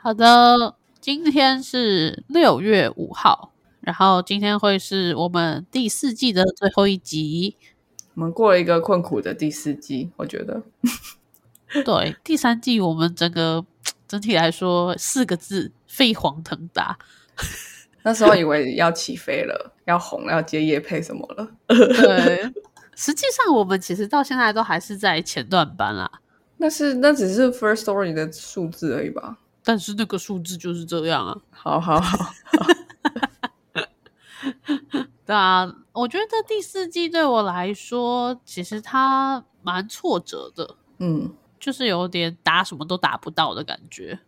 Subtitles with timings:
[0.00, 7.56] 好的，今天是六月五号，然后今天会是我们第四季的最后一集。
[8.14, 10.62] 我们过了一个困苦的第四季，我觉得。
[11.84, 13.66] 对，第三季我们整个
[14.06, 16.96] 整体来说四个字：飞黄腾达。
[18.04, 21.50] 那时候以为要起飞了，要红，要接叶配什么了。
[21.66, 22.52] 对，
[22.94, 26.08] 实际上我们其实到现在都还是在前段班啦。
[26.56, 29.38] 那是那只是 First Story 的数字而已吧？
[29.64, 31.38] 但是那个数字就是这样啊。
[31.50, 32.32] 好好好。
[35.26, 40.76] 对啊，我觉得第四季对我来说，其实它蛮挫折的。
[40.98, 44.20] 嗯，就是有点打什么都打不到的感觉。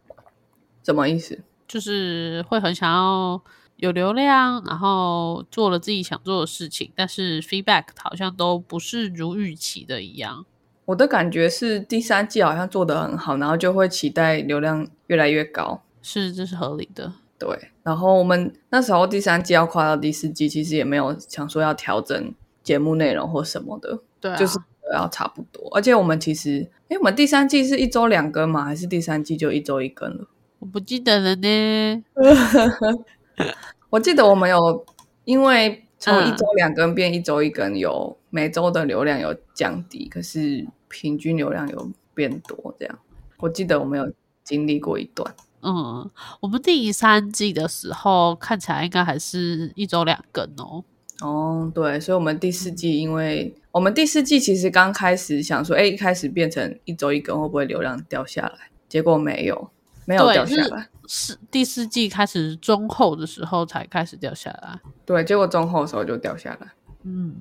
[0.84, 1.42] 什么意思？
[1.66, 3.40] 就是会很想要
[3.76, 10.44] 有流量，然后做了自己想做的事情，但是 feedback 好像都不是如预期的一样。
[10.86, 15.82] 我的感觉是第三季好像做得很好，然后就会期待流量越来越高。
[16.02, 17.12] 是，这是合理的。
[17.38, 17.48] 对，
[17.82, 24.00] 然后我们那时候第三季要跨到第四季，其实也没有想说要调整节目内容或什么的。
[24.20, 24.58] 对，就是
[24.92, 25.70] 要差不多。
[25.74, 28.64] 而且我们其实，哎，我们第三季是一周两更嘛？
[28.64, 30.26] 还是第三季就一周一更了？
[30.58, 32.04] 我不记得了呢。
[33.88, 34.84] 我记得我们有
[35.24, 42.76] 因为从一周两更变一周一更，有每周的流量有降低，可是平均流量有变多。
[42.78, 42.98] 这样，
[43.38, 44.12] 我记得我们有
[44.44, 45.34] 经历过一段。
[45.62, 46.10] 嗯，
[46.40, 50.84] 我们第三季的时候看起来应该还是一周两更哦。
[51.22, 58.70] 哦，对，所以，我们第四季，因为我们第四季其实刚开始想说，哎，一开始变成一周一更，会不会流量掉下来？
[58.88, 59.70] 结果没有。
[60.06, 64.80] 没有掉下来，是第四季开始中后的时候才开始掉下来。
[65.06, 66.72] 对，结果中后的时候就掉下来。
[67.04, 67.32] 嗯，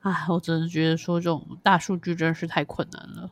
[0.00, 3.30] 哎，我只是觉得说这种大数据真的是太困难了。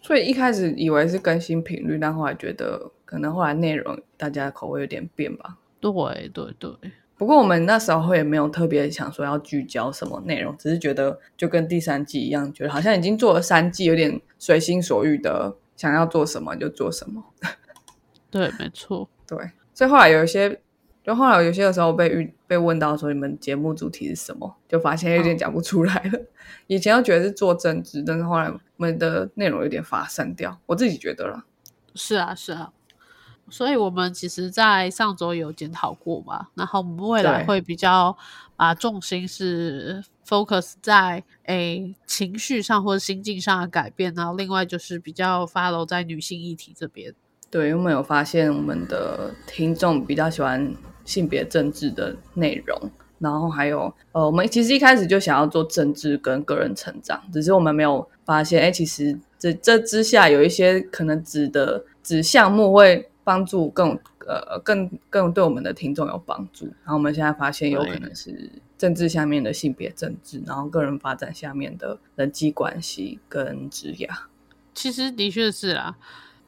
[0.00, 5.58] 所以一开始以为是更新频率，但后来觉得可能后来内容大家口味有点变吧。
[5.80, 5.92] 对
[6.32, 6.72] 对对。
[7.16, 17.24] 不过我们那时候也没有特别想说要聚焦什么内容，只是觉得就跟第三季一样，觉得好像已经做了三季，有点随心所欲的想要做什么就做什么。
[18.30, 19.36] 对，没错，对，
[19.74, 20.60] 所以后来有一些，
[21.08, 26.20] 就后来有些的时候被遇被问到说你们节目主题是什么，就发现有点讲不出来了。
[26.66, 31.46] 以前都觉得是做政治，但是后来我们的内容有点发散掉，我自己觉得了。
[31.94, 32.70] 是啊，是啊，
[33.48, 38.14] 所以我们其实，在上周有检讨过嘛，然后我们未来会比较
[38.54, 47.14] 把重心是 focus 在诶情绪上或者心境上的改变，然后另外就是比较 follow 在女性议题这边。
[47.50, 50.70] 对，我们有发现我们的听众比较喜欢
[51.08, 52.78] 性别政治的内容，
[53.18, 74.10] 然后还有呃，我们其实一开始就想要做政治跟个人成长，只是我们没有发现，哎，其实这这之下有一些可能指的指项目会帮助更呃更更对我们的听众有帮助，然后我们现在发现有可能是政治下面的性别政治，然后个人发展下面的人际关系跟职业，
[74.74, 75.96] 其实的确是啦，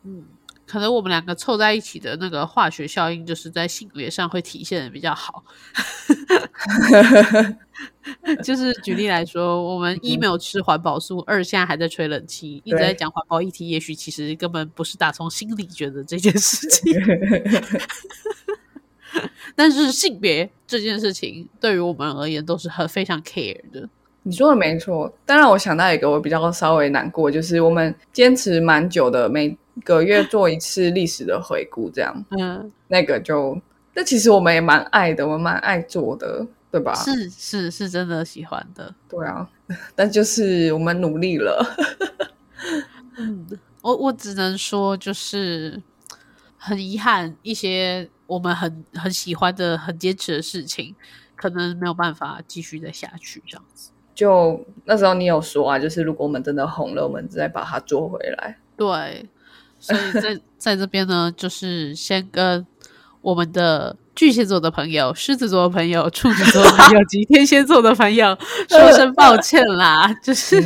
[0.04, 0.24] 嗯。
[0.70, 5.42] 可能我们两个凑在一起的那个化学效应，就是在性别上会体现的比较好。
[8.44, 16.94] 就是举例来说，我们一没有吃环保素，二现在还在吹冷气，一直在讲环保议题，也许其实根本不是打从心里觉得这件事情。
[19.56, 23.88] 但是性别这件事情，对于我们而言都是很非常 care 的。
[24.22, 29.58] 你说的没错，当然我想到一个我比较稍微难过，就是我们坚持蛮久的每。
[29.84, 33.60] 个月做一次历史的回顾，这样，嗯，那个就，
[33.94, 36.94] 那其实我们也蛮爱的，我们蛮爱做的，对吧？
[36.94, 39.48] 是是是真的喜欢的，对啊，
[39.94, 41.64] 但就是我们努力了，
[43.16, 43.46] 嗯，
[43.82, 45.80] 我我只能说，就是
[46.56, 50.94] 很遗憾，一些我们很很喜欢的、很坚持的事情，
[51.34, 53.90] 可能没有办法继续再下去，这样子。
[54.14, 59.26] 就那时候你有说啊，就是如果我们真的红了，我们再把它做回来，对。
[59.80, 62.66] 所以在在这边呢，就是先跟
[63.22, 68.36] 我们的巨蟹座的朋友、狮子座的朋友、处女座的朋友 及天蝎座的朋友
[68.68, 70.12] 说声 抱歉啦。
[70.22, 70.62] 就是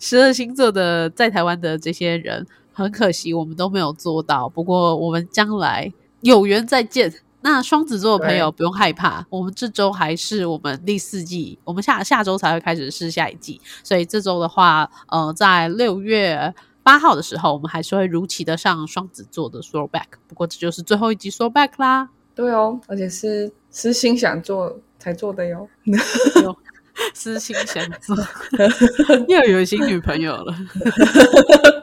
[0.00, 4.48] 十二星座的在台湾的这些人，很可惜我们都没有做到。
[4.48, 7.12] 不过我们将来有缘再见。
[7.42, 13.60] 那双子座的朋友不用害怕，我们这周还是我们第四季，我们下下周才会开始试下一季。
[13.84, 16.52] 所以这周的话，呃，在六月。
[16.86, 20.04] 八号的时候，我们还是会如期的上双子座的 throwback。
[20.28, 22.08] 不过这就是最后一集 throwback 啦。
[22.32, 25.68] 对哦，而且是私心想做才做的哟。
[27.12, 28.16] 私心想做，
[29.26, 30.54] 又有新女朋友了。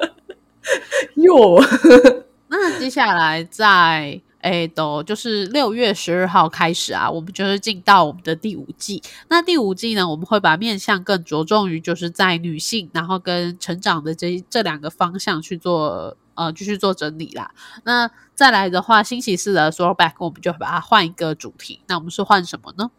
[1.19, 1.61] 哟，
[2.47, 9.01] 那接下来在哎，都就是六月十二号开始啊，我们就是进到我们的第五季。
[9.29, 17.51] 那第五季呢，我们会把面向更着重于就是在女性，然后跟成长的这这两个方向去做呃继续做整理啦。
[17.85, 21.79] 那再来的话，星期四的 throwback 我们就把它换一个主题。
[21.87, 22.91] 那我们是换什么呢？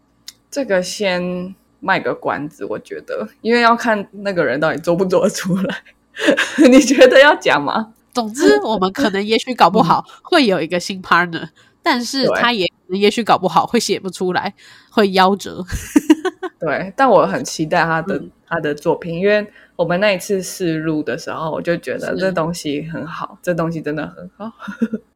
[0.51, 5.83] 这个先卖个关子，我觉得，因为要看那个人到底做不做得出来。
[6.71, 7.93] 你觉得要讲吗？
[8.15, 11.49] 总之，我们可能也许搞不好会有一个新 partner，
[11.83, 14.55] 但是他也也许搞不好会写不出来，
[14.91, 15.63] 会夭折。
[16.61, 19.47] 对，但我很期待他的他的作品，因为
[19.77, 24.51] 我们那一次试录的时候，我就觉得这东西很好，这东西真的很好。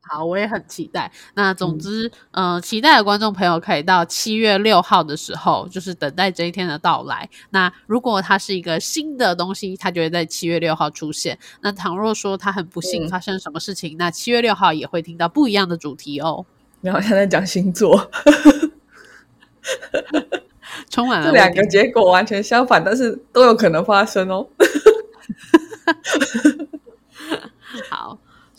[0.08, 1.10] 好，我也很期待。
[1.34, 7.28] 那总之，嗯，期待的观众朋友可以到七月六号的时候，就是等待这一天的到来。
[7.50, 11.38] 那如果它是一个新的东西，它就会在七月六号出现。
[11.60, 16.46] 那倘若说它很不幸发生什么事情，那七月六号也会听到不一样的主题哦。
[16.80, 18.10] 你好像在讲星座，
[20.88, 24.46] 充满了这两个结果完全相反，但是都有可能发生哦。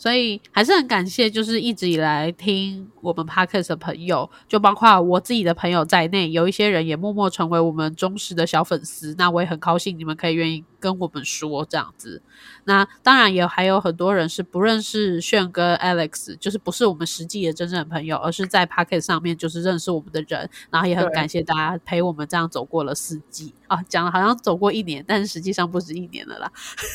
[0.00, 9.14] 所以还是很感谢，就是一直以来听我们 podcast 的朋友，就包括我自己的朋友在内，有一些人也默默成为我们忠实的小粉丝。
[9.18, 12.22] 那我也很高兴你们可以愿意跟我们说这样子。
[12.64, 20.48] 那当然也还有很多人是不认识炫哥 Alex，就是不是我们实际的真正的朋友，而是在 podcast 上面就是认识我们的人。
[20.70, 26.50] 然后也很感谢大家陪我们这样走过了四季啊，讲的好像走过一年，但是实际上不止一年了啦。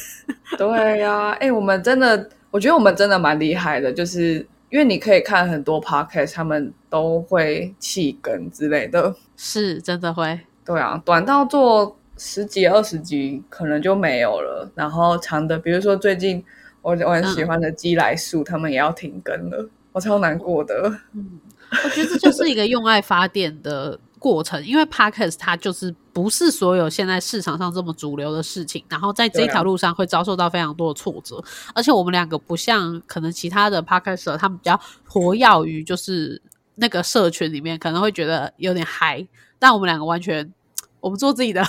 [0.58, 2.32] 对呀，哎，我们真的。
[2.56, 4.36] 我觉得我们真的蛮厉害的，就是
[4.70, 10.40] 因为你可以看很多 podcast，他们都会弃更之类的，是真的会。
[10.64, 16.42] 对啊，短到做十几二十集可能就没有了，然后长的，比如说最近
[16.82, 20.98] 我我很喜欢的鸡来树，他们也要停更了，我超难过的。
[21.12, 21.38] 嗯，
[21.84, 24.00] 我觉得这就是一个用爱发电的。
[24.20, 36.42] 过程，因为 Podcast 它就是不是所有现在市场上这么主流的事情，然后在这条路上会遭受到非常多的挫折，而且我们两个不像可能其他的 Podcast，他们比较活跃于就是
[36.76, 39.26] 那个社群里面，可能会觉得有点嗨，
[39.60, 40.52] 但我们两个完全，
[41.00, 41.64] 我们做自己的，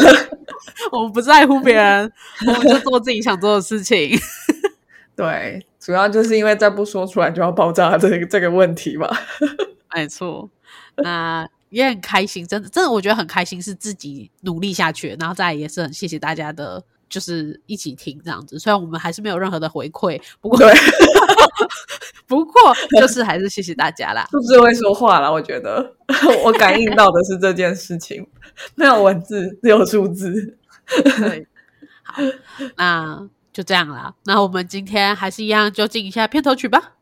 [0.92, 2.12] 我们不在乎别人，
[2.46, 4.18] 我们就做自己想做的事情。
[5.16, 9.10] 对，主要就是因为再不说出来就要爆炸这个这个问题吧。
[9.94, 10.48] 没错。
[11.02, 18.58] 那也很开心，真的，真的，我觉得很开心，是自己努力下去，然后再也是很谢谢大家的，就是一起听这样子。
[18.58, 20.58] 虽然我们还是没有任何的回馈，不过，
[22.26, 22.52] 不过
[22.98, 24.26] 就是还是谢谢大家啦。
[24.30, 25.94] 是 不是会说话了，我觉得
[26.44, 28.26] 我感应到的是这件事情，
[28.74, 30.56] 没有文字，只有数字。
[31.18, 31.46] 对，
[32.02, 32.22] 好，
[32.76, 34.14] 那就这样啦。
[34.24, 36.94] 那我们今天还是一样，就进一下片头曲吧。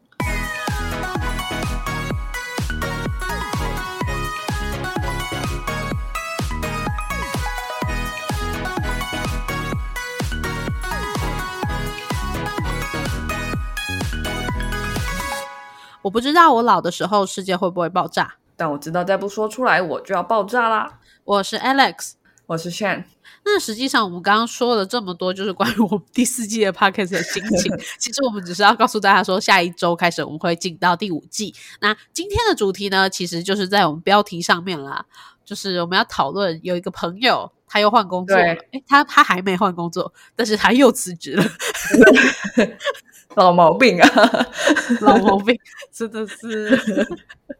[16.07, 21.01] 我不知道我老的时候世界会不会爆炸，但我知道再不说出来我就要爆炸啦。
[21.25, 22.13] 我是 Alex，
[22.47, 23.03] 我是 Shan。
[23.45, 27.77] 那实际上我们刚刚说了这么多，就是关于我们第四季的 Podcast 的心情。
[27.99, 31.53] 其实我们只是要告诉大家说，下一周开始我们会进到第五季。
[31.81, 35.05] 那今天的主题呢，其实就是在我们标题上面啦，
[35.45, 41.45] 就是我们要讨论有一个朋友他又换工作了，哎，他他还没换工作，但是他又辞职了。
[43.37, 44.09] 老毛病啊，
[45.01, 45.57] 老毛病，
[45.91, 46.79] 真的是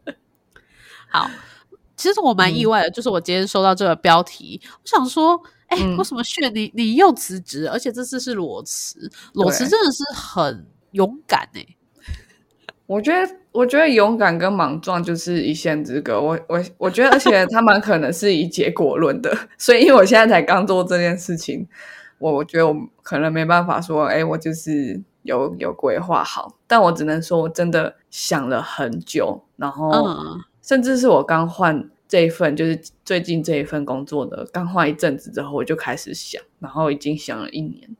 [1.09, 1.27] 好。
[1.95, 9.11] 其实我蛮意外的，就是我今天收到这个标题，我想说，哎，为什么炫你你又辞职，而且这次是裸辞？
[9.33, 11.65] 裸辞真的是很勇敢哎。
[12.85, 16.21] 我觉得，我觉得勇敢跟莽撞就是一线之隔。
[16.21, 21.67] 我我我觉得，而且他蛮可能是以结果论的，所以因为我现在才刚做这件事情，
[22.19, 25.01] 我我觉得我可能没办法说，哎，我就是。
[25.27, 30.07] 有有规划好，但我只能说，我真的想了很久，然后
[30.61, 37.95] 甚至是我刚换这一份，就是最近这一份工作的，刚换一阵子之后，我就开始想，然后已经想了一年。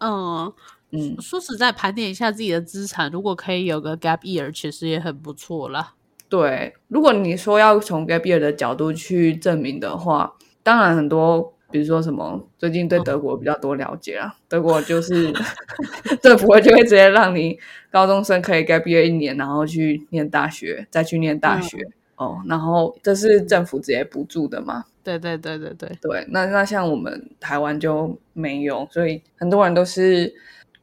[0.00, 0.52] 嗯
[0.90, 5.94] 嗯，说实在，盘点一下自己的资产，如果可以有个 gap year，其实也很不错啦。
[6.28, 11.52] 对，如果你说要从 gap year 的角度去证明的话，当然很多。
[11.70, 14.34] 比如说什么，最近对德国比较多了解啊。
[14.48, 15.32] 德国就是
[16.22, 17.58] 政府会就会直接让你
[17.90, 21.78] 高中生可以该毕业一年，然后去念大学，再去念大学
[22.16, 22.40] 哦。
[22.46, 24.84] 然后这是政府直接补助的嘛？
[25.02, 26.26] 对对对对对对。
[26.30, 30.34] 那那像我们台湾就没有，所以很多人都是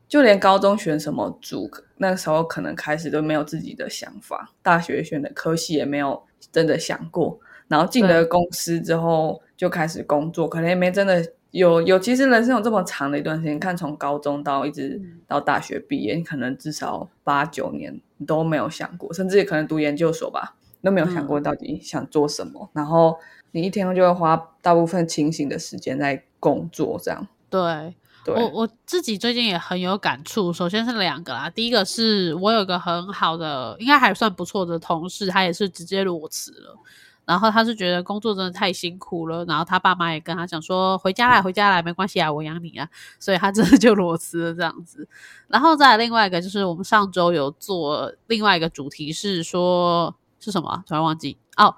[0.07, 6.21] 就连高中选什么组，那时候可能开始都没有自己的想法，大学选的科系也没有
[6.51, 11.97] 真的想过，然后进了公司之后就开始工作，可能也没真的有有。
[11.97, 22.69] 其实人生有这么长的一段时间，看从高中到一直到大学毕业，你可能至少八九年你都没有想过，甚至也可能读研究所吧，都没有想过到底想做什么。
[22.73, 23.17] 然后
[23.51, 27.95] 你一天就会花大部分清醒的时间在工作，这样对。
[28.25, 30.51] 我我自己最近也很有感触。
[30.51, 36.77] 首先是两个啦，第一个是我有一个很好的，应该还算不错的同事，他也是直接裸辞了。
[37.25, 42.87] 然后他是觉得工作真的太辛苦了，然后他爸妈也跟他讲说：“回家来，回家来，没关系啊，我养你啊。”
[43.19, 45.07] 所以他真的就裸辞了这样子。
[45.47, 50.83] 然后再另外一个就是我们上周有做另外一个主题是说是什么？
[50.87, 51.75] 突然忘记哦，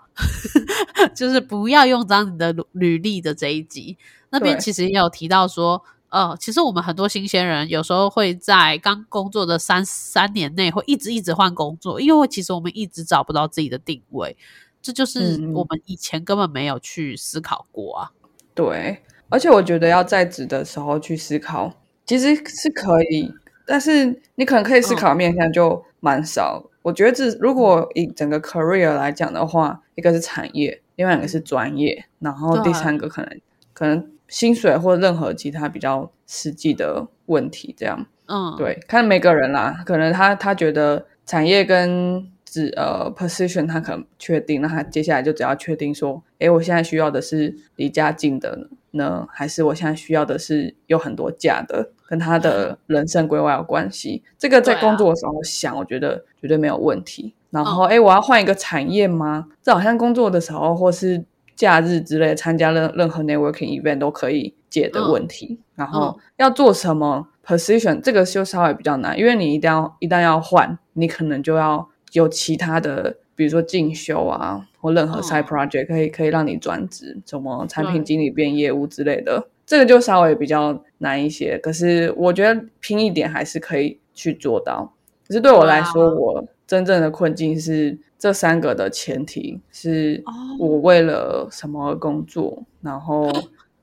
[1.15, 3.97] 就是不要用脏你的履历的这一集，
[4.29, 5.83] 那边其实也有提到说。
[6.09, 14.37] 呃，其实我们很多新鲜人有时候会在刚工作的三三年内会一直一直换工作，因为其实我们一直找不到自己的定位，
[14.85, 18.11] 这就是我们以前根本没有去思考过啊。
[18.53, 21.73] 对，而且我觉得要在职的时候去思考，
[22.05, 23.33] 其实是可以，
[23.65, 26.69] 但是你可能可以思考面向就蛮少。
[26.83, 33.41] 我觉得这如果以整个 career 来讲的话，一个是产业，另外一个是专业，然后第三个可能
[33.73, 34.11] 可能。
[34.27, 54.23] 薪水或任何其他比较实际的问题，这样，嗯，对，看每个人啦，可能他他觉得产业跟只呃 position 他可能确定，那他接下来就只要确定说，诶，我现在需要的是离家近的呢，还是我现在需要的是有很多假的，跟他的 人生规划有关系。
[54.37, 57.33] 这个在工作的时候想，我觉得绝对没有问题。
[57.49, 59.47] 然后，哎，我要换一个产业吗？
[59.61, 61.25] 这好像工作的时候或是。
[61.57, 81.57] 假日之类参加任任何 networking event 都可以解的问题，然后要做什么 position，这个就稍微比较难，因为你一定要一旦要换，你可能就要有其他的，比如说进修啊，或任何 side project 可以可以让你转职，什么产品经理变业务之类的，这个就稍微比较难一些。
[81.59, 84.93] 可是我觉得拼一点还是可以去做到。
[85.27, 87.97] 可是对我来说，我真正的困境是。
[88.17, 90.23] 这三个的前提是
[90.57, 93.31] 我为了什么工作，然后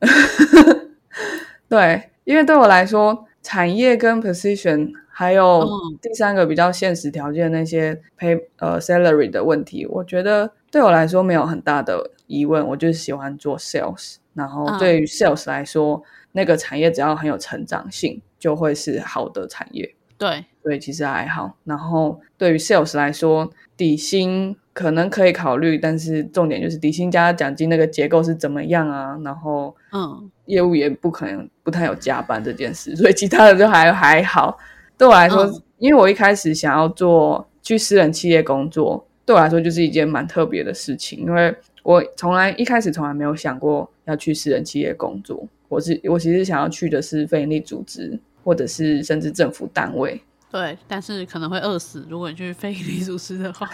[1.69, 5.69] 对，因为对我来说，产业跟 position 还有
[6.01, 12.67] 第三个比较现实条件那些 pay 呃 salary 的问题，我觉得对我来说没有很大的疑问。
[12.67, 16.03] 我就是喜欢做 sales，然后对于 sales 来说，
[16.33, 19.95] 那个产业只要很有成长性，就会是好的产业。
[20.17, 21.57] 对，所以其实还好。
[21.65, 29.19] 然后对于 sales 来说，底薪可能可以考虑，但是重点就是底薪加奖金那个结构是怎么样啊？
[29.25, 34.57] 然后，嗯，业务也不可能不太有加班这件事，所以其他的就还还好。
[35.03, 45.45] 对我来说，因为我一开始想要做去私人企业工作，对我来说就是一件蛮特别的事情，因为我从来一开始从来没有想过要去私人企业工作。
[45.69, 48.17] 我是我其实想要去的是非营利组织。
[48.45, 52.05] 或者是甚至政府单位，对，但是可能会饿死。
[52.11, 53.69] 如果你去非营利组织的话，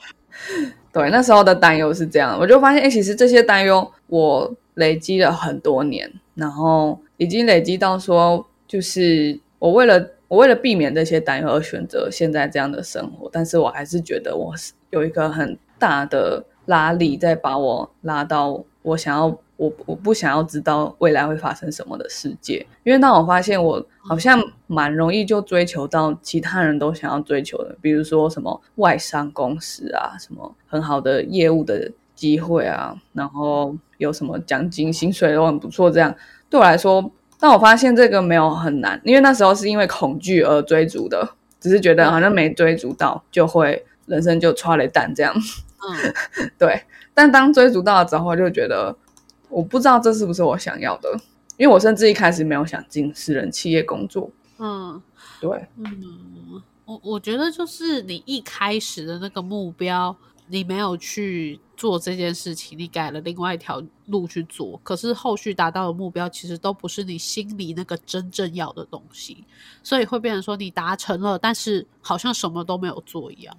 [0.92, 9.98] 对，那时候的担忧是这样，我就发现，哎，其实这些担忧我累积了很多年，然后已经累积到说，就是我为了
[10.28, 19.38] 我为了避免这些担忧而选择现在这样的生活，但是我还是觉得我是有一个很大的拉力在把我拉到我想要。
[19.58, 36.14] 我我不想要知道未来会发生什么的世界，因为当我发现我好像蛮容易就追求到其他人都想要追求的，比如说什么外商公司啊，什么很好的业务的机会啊，然后有什么奖金、薪水都很不错，这样
[36.50, 41.28] 对我来说，但我发现这个没有很难，因为那时候是因为恐惧而追逐的，
[41.60, 46.82] 只是觉得好像没追逐到就会人生就抓了蛋这样，嗯， 对，
[47.14, 48.96] 但当追逐到了之后，就觉得。
[49.48, 51.08] 我不知道这是不是我想要的，
[51.56, 54.28] 因为我甚至一开始没有想进私人企业工作。
[54.58, 55.00] 嗯，
[55.40, 60.14] 对，嗯，我我觉得就是你一开始的那个目标，
[60.48, 69.44] 你没有去做这件事情，你改了另外一条路去做，可是后续达到的目标其实都不是你心里那个真正要的东西，
[69.82, 73.56] 所以会变成说你达成了，但是好像什么都没有做一样。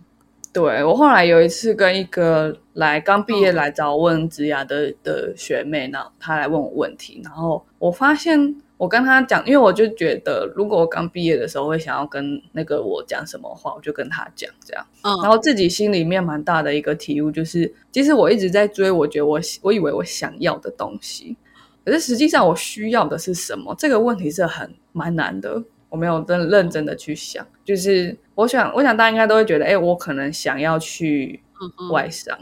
[0.53, 14.85] 对我后来有一次跟一个来刚毕业来找问职涯的的学妹，那她来问我问题，然后我发现我跟他讲，因为我就觉得如果我刚毕业的时候会想要跟那个我讲什么话，我就跟他讲这样，
[15.23, 21.35] 然后自己心里面蛮大的一个体悟就是，其实我一直在追，我觉得我我以为我想要的东西，
[21.83, 23.75] 可是实际上我需要的是什么？
[23.77, 25.63] 这个问题是很蛮难的。
[25.89, 27.47] 我没有真认真的去想。
[27.63, 31.41] 就是我想，我想大家应该都会觉得，哎，我可能想要去
[31.93, 32.37] 外商。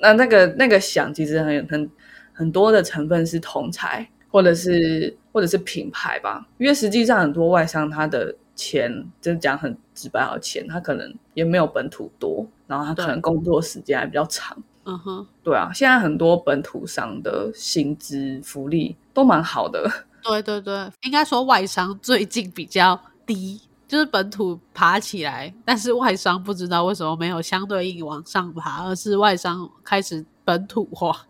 [0.00, 1.90] 那那个那个想，其实很很
[2.32, 6.46] 很多的成分是同才，或者是或者是品牌吧。
[6.56, 14.56] 因为实际上很多外商，他的钱就是讲很直白，好钱，他可能也没有本土多，然后他可能工作时间还比较长。
[14.86, 19.90] 嗯哼，对啊，现在很多本土商的薪资福利都蛮好的。
[20.22, 31.26] 对对对，应该说外商最近比较低，就是本土爬起来，但是外商不知道为什么没有相对应往上爬，而是外商开始本土化。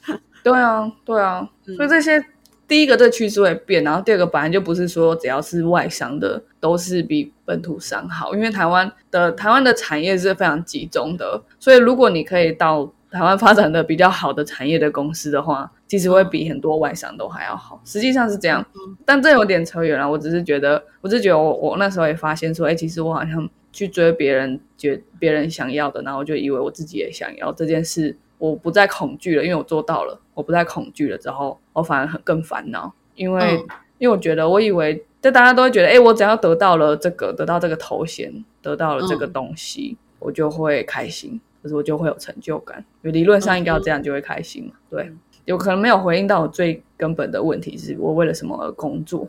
[0.44, 2.22] 对啊，对啊，所以这些
[2.68, 12.92] 第一个这趋势会变，然后第二个本来就不是说只要是外商的都是比本土商好，因为台湾的台湾的产业是非常集中的，所以如果你可以到。
[13.10, 17.80] 台湾发展的比较好的产业的公司的话，其实会比很多外商都还要好。
[17.82, 18.62] 实际上是这样，
[19.02, 20.10] 但这有点扯远了。
[20.10, 30.20] 我只是觉得，我是觉得我我那时候也发现说，哎，其实我好像去追别人觉别人想要的，然后我就以为我自己也想要这件事，我不再恐惧了，因为我做到了。
[30.34, 33.56] 我不再恐惧了之后，我反而很更烦恼，因为
[33.98, 41.40] 因为我觉得我以为，就大家都会觉得，哎，我只要得到了这个，得到这个头衔，得到了这个东西，我就会开心。
[41.60, 44.72] 可是我就会有成就感，因为理论上应该要这样就会开心嘛。
[44.88, 45.12] 对，
[45.44, 49.28] 有可能没有回应到我最根本的问题，是我为了什么而工作？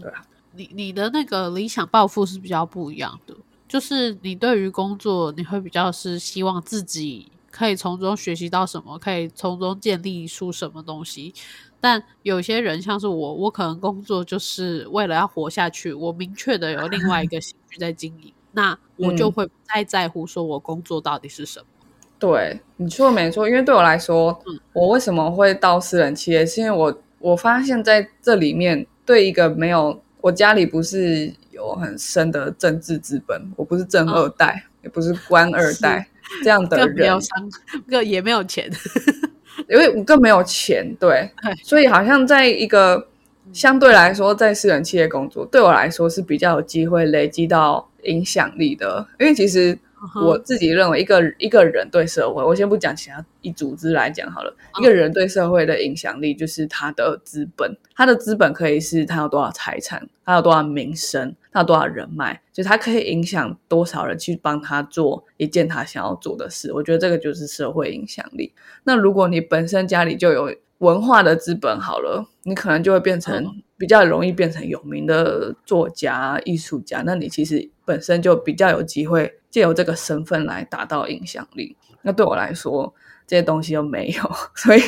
[0.00, 0.24] 对啊，
[0.56, 3.34] 你你的那个理想抱负是比较不一样的，
[3.68, 11.34] 就是你对于工作，你会比较是希望自己可以从中学习到什么，可以从中建立出什么东西。
[11.80, 18.32] 但有些人像是我，我可能工作就是为了要活下去，我明确的有另外一个兴趣在经营。
[18.52, 21.66] 那我就会不太在乎，说我工作到底是什么。
[22.18, 23.48] 对，你说的没错。
[23.48, 24.36] 因为对我来说，
[24.72, 36.08] 我为什么会到私人企业，是因为我我发现在这里面，对一个没有我家里不是有很深的政治资本，我不是正二代，也不是官二代
[36.44, 37.18] 这样的人，
[37.88, 38.70] 更也没有钱，
[39.68, 40.94] 因为我更没有钱。
[41.00, 41.30] 对，
[41.64, 43.08] 所以好像在一个
[43.52, 47.88] 相对来说，在私人企业工作，对我来说是比较有机会累积到。
[48.04, 49.76] 影响力的，因为其实
[50.24, 66.72] 我自己认为，一个一个人对社会，我先不讲其他，以组织来讲好了，一个人对社会的影响力就是他的资本，他的资本可以是他有多少财产，他有多少名声，他有多少人脉，就他可以影响多少人去帮他做一件他想要做的事。
[66.72, 68.52] 我觉得这个就是社会影响力。
[68.84, 73.62] 那如果你本身家里就有文化的资本，好了，你可能就会变成。
[73.78, 81.76] 比较容易变成有名的作家、艺术家，那你其实本身就比较有机会借由这个身份来达到影响力。
[82.02, 82.92] 那对我来说，
[83.26, 84.22] 这些东西都没有，
[84.56, 84.80] 所以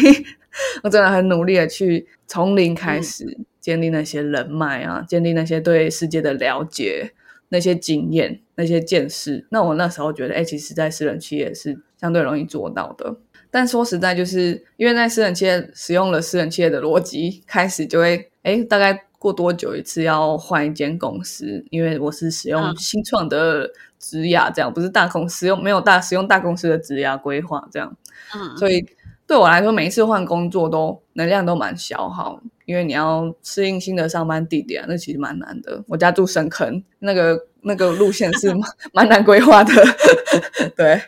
[0.83, 7.13] 我真的很努力的去从零开始建立那些人脉啊，建立那些对世界的了解、
[7.51, 9.47] 那些经验、那些见识。
[9.51, 13.17] 那我那时候觉得，哎，其实，在私人企业是相对容易做到的。
[13.51, 21.65] 但说实在，就是因为在私人企业使用了私人企业的逻辑，开始就会，哎，大概过多久一次要换一间公司？
[21.71, 27.97] 因为我是使用新创的职涯，这样不是大公司用没有大使用大公司的职涯规划这样，
[28.35, 28.85] 嗯，所以
[29.27, 35.85] 对我来说，每一次换工作都能量都蛮消耗，因为你要适应新的上班地点，那其实蛮难的。
[35.87, 38.63] 我家住深坑，那个那个路线是蛮
[38.95, 39.73] 蛮难规划的，
[40.77, 41.03] 对，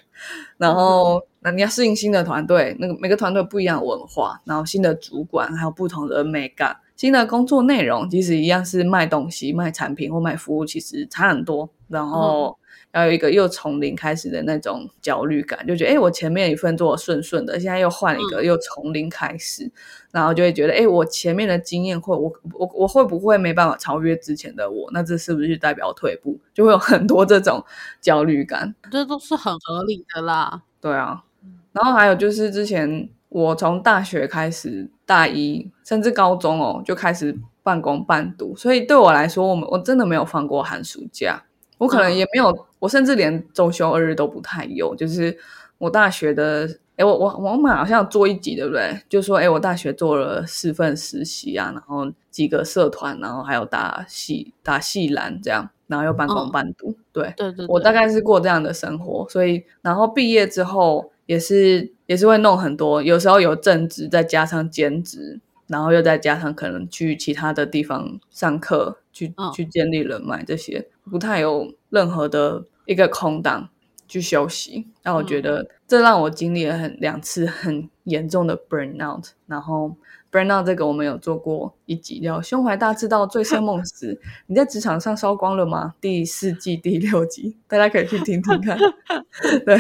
[0.59, 1.23] 然后。
[1.45, 11.69] 那你要适应新的团队，那个每个团队不一样的文化，然后新的主管，还有不同的美感，新的工作内容，即使一样是卖东西、卖产品或卖服务，其实差很多。
[11.89, 12.57] 然后
[12.95, 19.71] 要有一个又从零开始的那种焦虑感，就觉得哎，我前面一份做顺顺的，现在又换一个，又从零开始，
[20.11, 24.89] 然后就会觉得哎，我前面的经验会，我我我会不会没办法超越之前的我？
[24.93, 26.39] 那这是不是代表退步？
[26.55, 27.63] 就会有很多这种
[28.01, 30.63] 焦虑感，这都是很合理的啦。
[30.81, 31.25] 对啊。
[31.73, 41.43] 然后还有就是之前我从大学开始，大一甚至高中哦就开始半工半读，所以对我来说，我们我真的没有放过寒暑假，
[41.79, 44.95] 我可能也没有，我甚至连周休二日都不太有。
[44.95, 45.35] 就是
[45.79, 49.01] 我大学的，哎，我我我们好像做一集对不对？
[49.09, 61.11] 就说哎，我大学做了四份实习啊，然后几个社团，然后还有打戏打戏篮这样，然后又半工半读，对对对，我大概是过这样的生活，所以然后毕业之后。
[61.27, 73.69] 也是也是会弄很多，有时候有正职，再加上兼职，然后又再加上可能去其他的地方上课，去去建立人脉，这些不太有任何的一个空档
[74.09, 74.87] 去休息。
[75.03, 79.31] 那我觉得这让我经历了很两次很严重的 burnout。
[79.47, 79.97] 然后
[80.31, 84.15] burnout 这个我们有做过一集叫《胸怀大志到醉生梦死》，
[84.49, 85.95] 你在职场上烧光了吗？
[86.01, 88.79] 第四季第六集，大家可以去听听看。
[89.65, 89.79] 对，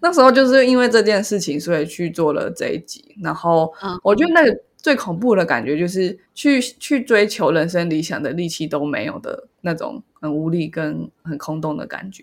[0.00, 3.14] 那时候就是因为这件事情，所以去做了这一集。
[3.22, 4.60] 然后我觉得那个。
[4.76, 12.22] 最恐怖的感觉就是去去追求人生理想的力气都没有的那种很无力跟很空洞的感觉。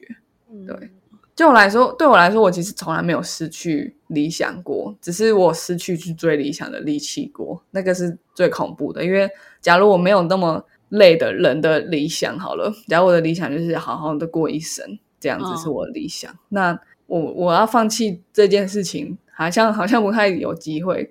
[0.66, 0.90] 对，
[1.36, 7.62] 对我来说，对我来说，我其实从来没有失去理想过，只是我失去去追理想的力气过。
[7.72, 16.80] 那个是最恐怖的，因为假如我没有那么累的人的理想，好了，假如我的理想就是好好的过一生，这样子是我的理想，那
[17.20, 19.18] 我我要放弃这件事情。
[19.36, 21.10] 好像好像不太有机会，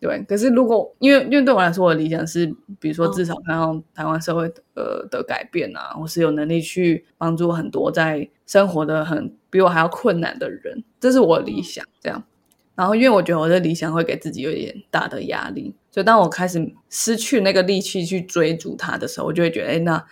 [0.00, 0.24] 对。
[0.26, 2.46] 可是如果因为因为对我来说，我的理想是，
[2.80, 11.84] 比如说至少看到台湾社会呃的改变啊，我是有能力去帮助很多在生活的很比我还要困难的人，这是我的理想。
[12.00, 12.24] 这样，
[12.74, 20.02] 然后因为我觉得我的理想会给自己有点大的压力，所以当我开始失去那个力气去追逐它的时候，我就会觉得，哎，那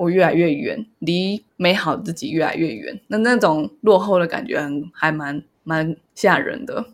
[0.00, 2.98] 我越来越远，离美好自己越来越远。
[3.08, 6.86] 那那种落后的感觉，很还蛮蛮吓人的。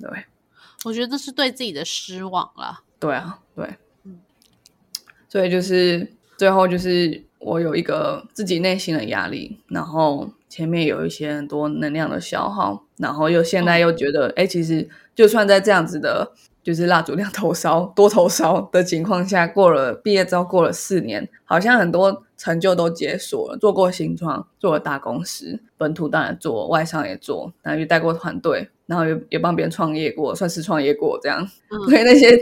[0.00, 0.08] 对，
[0.84, 2.82] 我觉得这是对自己的失望了。
[2.98, 4.18] 对啊，对，嗯，
[5.28, 16.32] 所以就是最后就是我有一个自己内心的压力，然后前面有一些很多能量的消耗，然后又现在又觉得，哎，其实就算在这样子的。
[16.62, 23.56] 就是蜡烛两头烧、多头烧的情况下，过了毕业之后过了四年，好像很多成就都解锁了。
[23.56, 31.48] 做过新创，做了大公司，本土当然做，外商也做，然后也带过团队，然后也也帮别人创业过，算是创业过这样。
[31.88, 32.38] 所以那些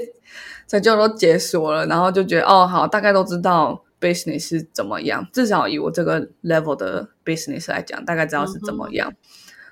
[0.66, 9.12] 成就都解锁了，然后就觉得哦，好，大概都知道 business 是怎么样，至少以我这个 level 的 business 来讲，大概知道是怎么样。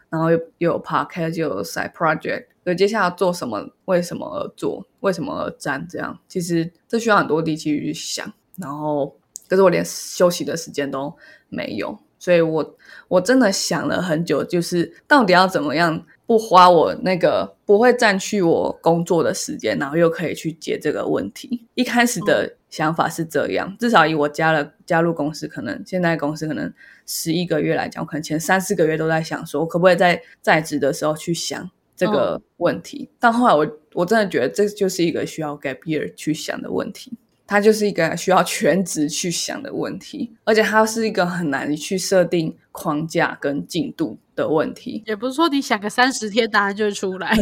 [0.08, 2.46] 然后又又有 podcast，又有 side project。
[2.64, 3.64] 就接下来做什么？
[3.84, 4.84] 为什么而做？
[5.00, 5.86] 为什么而战？
[5.88, 8.32] 这样其实这需要很多力气去想。
[8.56, 9.16] 然后，
[9.48, 11.14] 可是我连休息的时间都
[11.48, 21.66] 没有，所以我我真的想了很久，就是到底要怎么样不花我那个不会占据我工作的时间，然后又可以去解这个问题。
[21.74, 26.72] 一开始的想法是这样，至少以我加了加入公司，可能现在公司可能
[27.06, 31.70] 十一个月来讲，我可能前三四个月都在想，说我可不可以在在职的时候去想。
[31.98, 37.10] 这个问题，但后来我我真的觉得这就是一个需要 gap year 去想的问题，
[37.46, 45.02] 它就是一个需要全职去想的问题，而且它是一个很难去设定框架跟进度的问题。
[45.06, 47.36] 也不是说你想个三十天答案就会出来，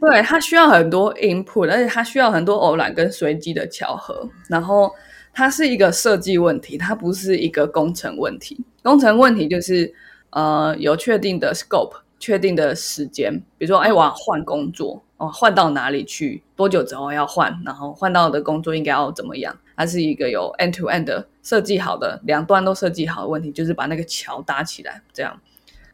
[0.00, 4.28] 对，它需要很多 input，而且它需要很多偶然跟随机的巧合。
[4.48, 4.90] 然后
[5.32, 8.58] 它是一个设计问题，它不是一个工程问题。
[8.82, 9.92] 工程问题就是
[10.30, 12.02] 呃有确定的 scope。
[12.18, 16.42] 确定的时间，比如说，哎，我要换工作哦，换到哪里去？
[16.54, 17.62] 多久之后要换？
[17.64, 19.56] 然后换到的工作应该要怎么样？
[19.74, 25.40] 它是一个有 end to end 的设计好的，两端都设计好的问题，就是把那个桥搭起来，这样。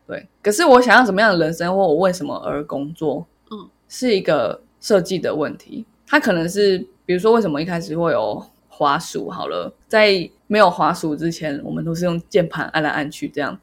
[0.06, 0.26] 对。
[0.42, 3.24] 可是我想要什么样的人生，或我为什么而工作？
[3.52, 5.86] 嗯，是一个设计的问题。
[6.06, 9.30] 它可能是，比如说，为什么一开始会有滑鼠？
[9.30, 13.56] 好了，在没有滑鼠之前，我们都是用键盘按来按去这样。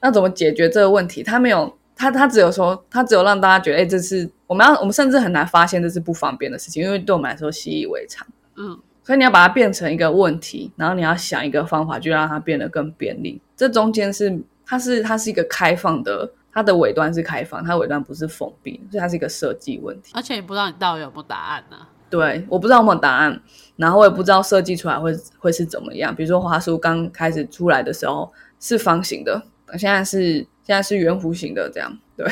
[0.00, 1.22] 那怎么解决这个问题？
[1.22, 1.76] 它没有。
[1.96, 8.26] 它它只有说，它只有让大家觉得，哎，这是我们要，我们甚至很难发现这是不方便的事情，因为对我们来说习以为常。
[8.56, 13.40] 嗯，所以你要把它变成一个问题，然后你要想一个方法，就让它变得更便利。
[13.56, 20.12] 这中间是，它是它是一个开放的，它的尾端是开放，它尾端不是封闭，所以它是一个设计问题。
[20.14, 21.78] 而且你不知道你到底有没有答案呢？
[22.10, 23.42] 对，我不知道有没有答案，
[23.76, 26.14] 然后我也不知道设计出来会会是怎么样。
[26.14, 29.42] 比如说华叔刚开始出来的时候是方形的，
[29.78, 30.46] 现在是。
[30.66, 32.26] 现在是圆弧形的，这样对。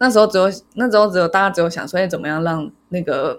[0.00, 3.38] 那时候只有那时候只有大家只有想说，哎，怎么样让那个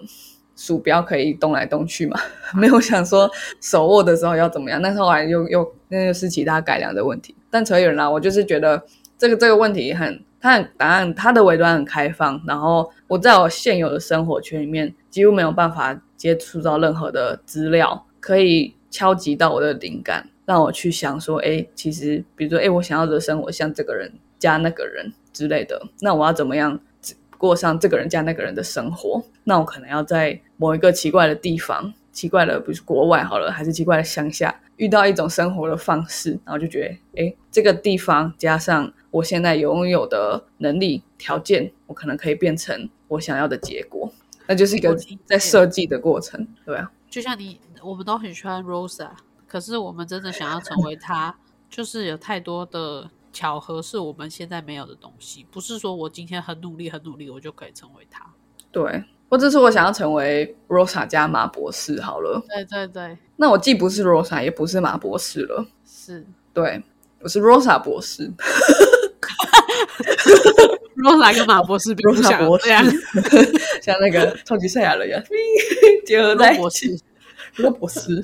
[0.56, 2.20] 鼠标可以动来动去嘛？
[2.54, 4.80] 没有想说手握的时候要怎么样。
[4.80, 7.36] 那后来又又那个是其他改良的问题。
[7.50, 8.82] 但扯远了，我就是觉得
[9.18, 12.40] 这个这个问题很，它很答案，它的尾端很开放。
[12.48, 20.30] 然后我在我现有的生活圈里面，几乎没有办法接触到任何的资料，可以敲击到我的灵感。
[20.46, 26.80] 让我去想说，哎，其实比如说，哎，我想要的生活像这个人加那个人之类的，那我要怎么样
[27.38, 29.24] 过上这个人加那个人的生活？
[29.44, 44.12] 那我可能要在某一个奇怪的地方，奇怪的，比如国外好了，还是奇怪的乡下，遇到一种生活的方式，然后就觉得，哎，这个地方加上我现在拥有的能力条件，我可能可以变成我想要的结果，
[44.48, 49.10] 那就是一个在设计的过程，对啊，就像你，我们都很喜欢 Rosa。
[49.48, 51.36] 可是我们真的想要成为他，
[51.70, 58.26] 就是有太多的巧合是我们现在没有的东西，不是说我今天很努力很努力，我就可以成为他。
[58.72, 66.26] 对，或者是我想要成为 Rosa 加马博士好了，对对对，那我既不是 Rosa，也不是马博士了，是。
[66.54, 66.84] 对，
[67.20, 68.32] 我是 Rosa 博士。
[70.98, 72.68] Rosa 跟马博士比不 Rosa 博士。
[72.70, 72.86] 像
[73.82, 75.22] 像那个超级赛亚人一样
[76.06, 76.96] 结合在博起。
[76.96, 77.04] 士。
[77.58, 78.24] 罗博士，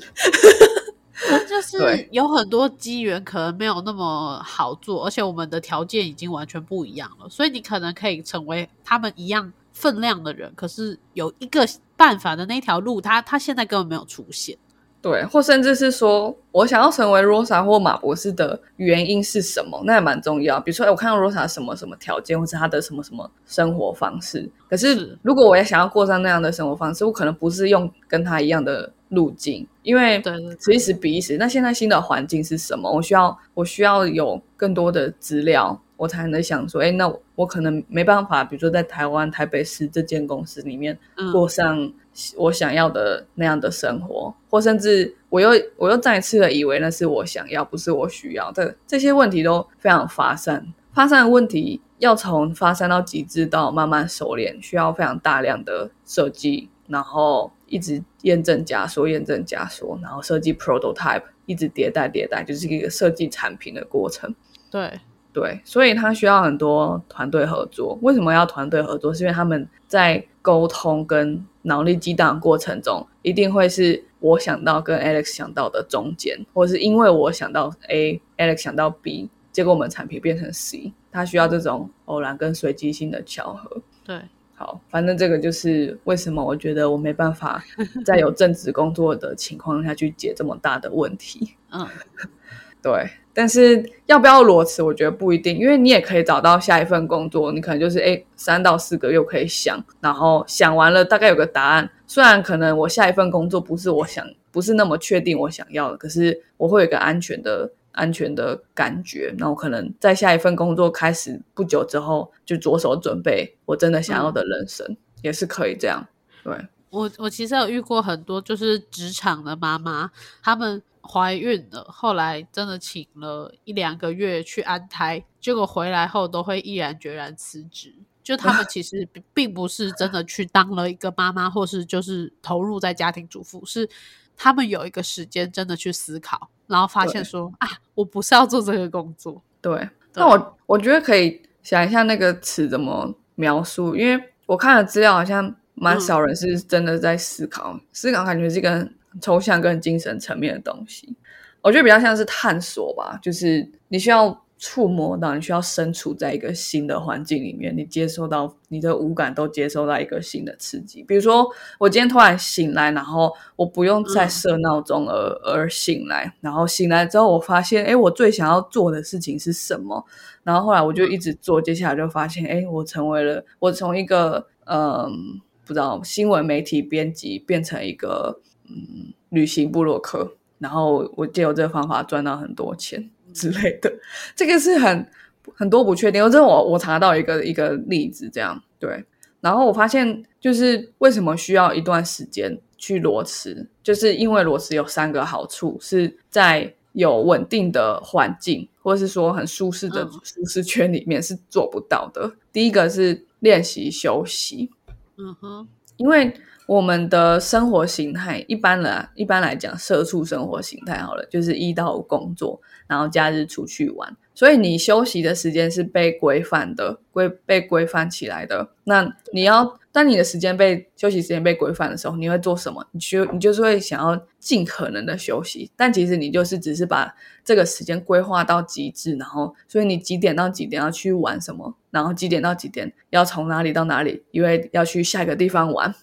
[1.48, 14.56] 就 是有很多机缘可能没有那么好做，而且我们的条件已经完全不一样了，所以你可能可以成为他们一样分量的人，可是有一个办法的那条路，他他现在根本没有出现。
[15.00, 20.58] 对，或甚至是说我想要成为 Rosa 或马博士的原因是什么，那也蛮重要。
[20.58, 24.50] 比如说，哎，我看到 Rosa 什么什么条件，或是他的什么什么生活方式。
[24.68, 30.22] 可是是如果我也想要过上那样的生活方式，我可能不是用跟他一样的路径，因为
[30.58, 31.36] 此一时彼一时。
[31.38, 32.90] 那现在新的环境是什么？
[32.90, 41.90] 我需要我需要有更多的资料，我才能想说，哎，那我我可能没办法，比如说在台湾台北市这间公司里面嗯，过上
[42.36, 48.74] 我想要的那样的生活，或甚至我又我又再一次的以为那是我想要，不是我需要这。
[48.86, 64.34] 这些问题都非常发散，发散的问题要从发散到极致到慢慢熟练，需要非常大量的设计，然后一直验证假说，验证假说，然后设计 prototype，一直迭代迭代，就是一个设计产品的过程。
[64.70, 65.00] 对
[65.32, 67.98] 对，所以他需要很多团队合作。
[68.02, 69.14] 为什么要团队合作？
[69.14, 80.92] 是因为他们在沟通跟脑力激荡的过程中，一定会是我想到跟 Alex 想到的中间，或是因为我想到 A，Alex 想到 B，结果我们产品变成 C。
[81.10, 83.80] 他需要这种偶然跟随机性的巧合。
[84.04, 84.20] 对，
[84.58, 87.64] 好，反正这个就是为什么我觉得我没办法
[88.04, 91.54] 在有正职工作的情况下去解这么大的问题。
[91.70, 91.86] 嗯，
[92.82, 101.88] 对，但是要不要裸辞，我觉得不一定，因为你也可以找到下一份工作，你可能就是哎三到四个月可以想，然后想完了大概有个答案。
[102.08, 107.70] 虽然可能我下一份工作不是我想，不是那么确定我想要的，可是我会有一个安全的。
[107.98, 116.06] 安全的感觉，那我可能在下一份工作开始不久之后，就着手准备我真的想要的人生，也是可以这样。
[116.44, 116.56] 对，
[116.90, 120.10] 我我其实有遇过很多就是职场的妈妈，
[120.42, 127.94] 她们怀孕了，后来真的请了一两个月去安胎，结果回来后都会毅然决然辞职。
[128.22, 133.88] 就他们其实并并不是真的去当了一个妈妈，或是就是投入在家庭主妇，是
[134.36, 139.42] 他们有一个时间真的去思考，然后发现说啊，我不是要做这个工作。
[139.60, 151.16] 对，那我我觉得可以想一下那个词怎么描述，因为我看了资料，好像蛮少人是真的在思考，思考感觉是一个很抽象跟精神层面的东西。
[151.60, 161.02] 我觉得比较像是探索吧，就是你需要触摸到，你需要身处在一个新的环境里面，你接受到你的五感都接受到一个新的刺激。
[161.04, 170.04] 比如说，我今天突然醒来，然后我不用再设闹钟而、而醒来，然后醒来之后，我发现，哎，我最想要做的事情是什么？
[170.42, 183.92] 然后后来我就一直做，接下来就发现，哎，我成为了我从一个嗯不知道新闻媒体编辑变成一个嗯旅行部落客，然后我借由这个方法赚到很多钱之类的，
[184.34, 185.06] 这个是很
[185.54, 186.30] 很多不确定。
[186.30, 189.04] 这我我查到一个一个例子，这样对。
[189.40, 202.32] 然后我发现，就是为什么需要一段时间去裸辞，就是因为裸辞有三个好处，是在有稳定的环境，或者是说很舒适的嗯舒适圈里面是做不到的。
[202.52, 204.68] 第一个是练习休息，
[205.16, 206.34] 嗯哼，因为
[206.68, 218.68] 我们的生活形态，一般来一般来讲，社畜生活形态好了，就是一到五工作，然后假日出去玩，所以你休息的时间是被规范的，规被规范起来的。
[218.84, 222.86] 那你要当你的时间被休息时间被规范的时候，你会做什么？
[222.92, 227.10] 你就你就是会想要尽可能的休息，但其实你就是只是把
[227.42, 235.94] 这个时间规划到极致，然后所以你几点到几点要去玩什么，然后几点到几点要从哪里到哪里，因为要去下一个地方玩。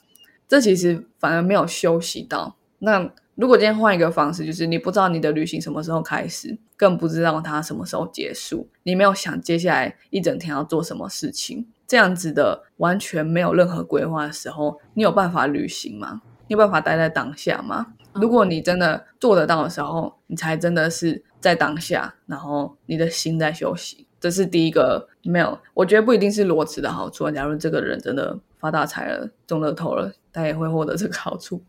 [0.48, 2.56] 这其实反而没有休息到。
[2.80, 16.22] 那如果今天换一个方式，就是你不知道你的旅行什么时候开始，更不知道它什么时候结束，你没有想接下来一整天要做什么事情，这样子的完全没有任何规划的时候，你有办法旅行吗？
[16.48, 17.88] 你有办法待在当下吗？
[18.14, 24.08] 如果你真的做得到的时候，你才真的是在当下，然后你的心在休息。
[24.26, 27.32] 这是第一个没有，我觉得不一定是裸辞的好处啊。
[27.32, 31.62] 假如这个人真的发大财了，中乐透了，他也会获得这个好处。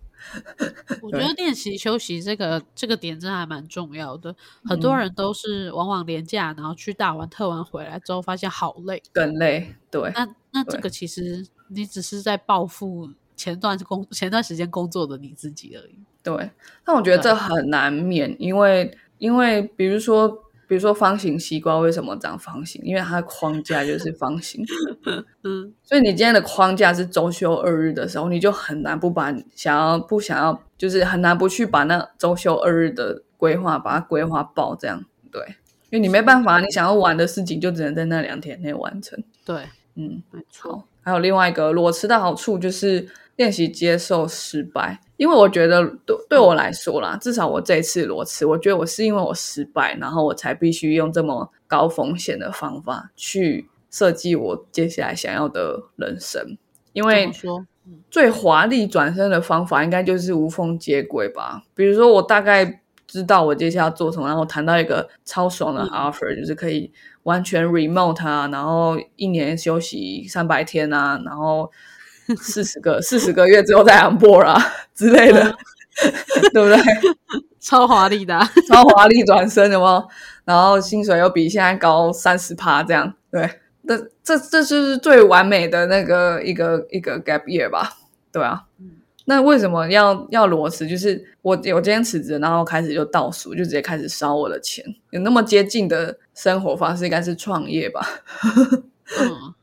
[1.02, 4.34] 我觉得练习休息这个这个点真的还蛮重要的。
[4.64, 9.74] 很多人都是往往连假，然后去大玩特玩回来之后，发现好累，更累。
[9.90, 15.98] 对，那那这个其实你只是在报复前段工前段时间工作的你自己而已。
[16.22, 16.50] 对，
[16.86, 20.42] 但我觉得这很难免，因为因为比如说。
[20.66, 22.80] 比如说方形西瓜为什么长方形？
[22.84, 24.64] 因为它的框架就是方形。
[25.44, 34.74] 嗯，所以你今天的框架是周休二日的时候，你就很难不把想要不想要，就是很难不去把那周休二日的规划把它规划爆。
[34.74, 35.42] 这样对，
[35.90, 39.22] 因为你没办法，你想要玩的事情就只能在那两天内完成。
[39.44, 39.62] 对，
[39.94, 40.84] 嗯，没错。
[41.02, 45.00] 还有另外一个裸辞的好处就是练习接受失败。
[45.16, 56.58] 因为我觉得对对我来说啦，至少我这一次裸辞，我觉得我是因为我失败，然后我才必须用这么高风险的方法去设计我接下来想要的人生。
[56.92, 57.30] 因为
[58.10, 61.62] 最华丽转身的方法应该就是无缝接轨吧。
[61.74, 71.72] 比如说，我大概知道我接下来要做什么，然后谈到一个超爽的 offer，就是可以完全 remote 啊，然后一年休息三百天啊，然后。
[72.40, 74.12] 四十个四十个月之后再啊
[74.94, 75.56] 之类的，
[76.52, 76.78] 对不对？
[77.60, 80.08] 超华丽的，超华丽转身，有有？
[80.44, 83.60] 然后薪水又比现在高三十趴，这样对？
[83.86, 87.96] 这这这就是最完美的那个一个一个 gap year 吧？
[88.32, 88.64] 对啊。
[89.28, 90.86] 那为什么要要裸辞？
[90.86, 94.84] 就是我我今天辞职，然后开始就倒数，就直接开始烧我的钱。
[95.10, 98.06] 有那么接近的生活方式，应该是创业吧？
[99.20, 99.54] 嗯，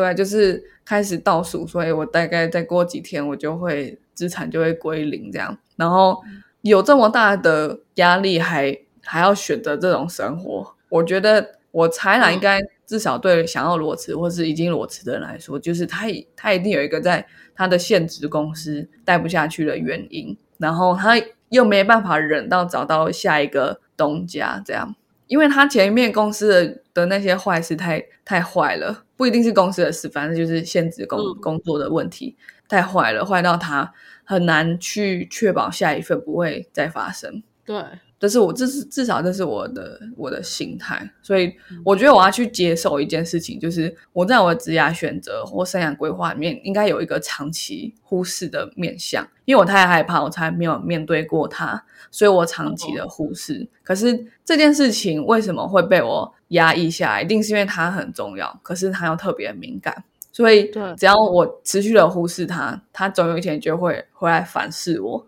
[0.00, 0.62] 对，就是。
[0.88, 5.54] 开始倒数，所以我大概再过几天，我就会资产就会归零这样。
[5.76, 6.18] 然后
[6.62, 24.94] 有这么大的压力，还还要选择这种生活，我觉得我猜啦，应该至少对想要裸辞或是已经裸辞的人来说，就是他他一定有一个在他的现职公司待不下去的原因，然后他又没办法忍到找到下一个东家这样。
[25.28, 32.36] 因为他前面公司的的那些坏事太太坏了，不一定是公司的事，反正就是限制工工作的问题
[32.68, 33.92] 太坏了，坏到他
[34.24, 37.42] 很难去确保下一份不会再发生。
[37.64, 37.76] 对。
[38.18, 41.52] 这是我，这是至少这是我的我的心态，所以
[41.84, 53.68] 我觉得我要去接受一件事情，就是我在我的职业选择或生涯规划里面，应该有一个长期忽视的面向，因为我太害怕，我才没有面对过它，所以我长期的忽视。
[53.84, 57.22] 可是这件事情为什么会被我压抑下来？
[57.22, 60.02] 一定是因为它很重要，可是它又特别敏感，
[60.32, 65.24] 所以只要我持续的忽视它，它总有一天就会回来反噬我。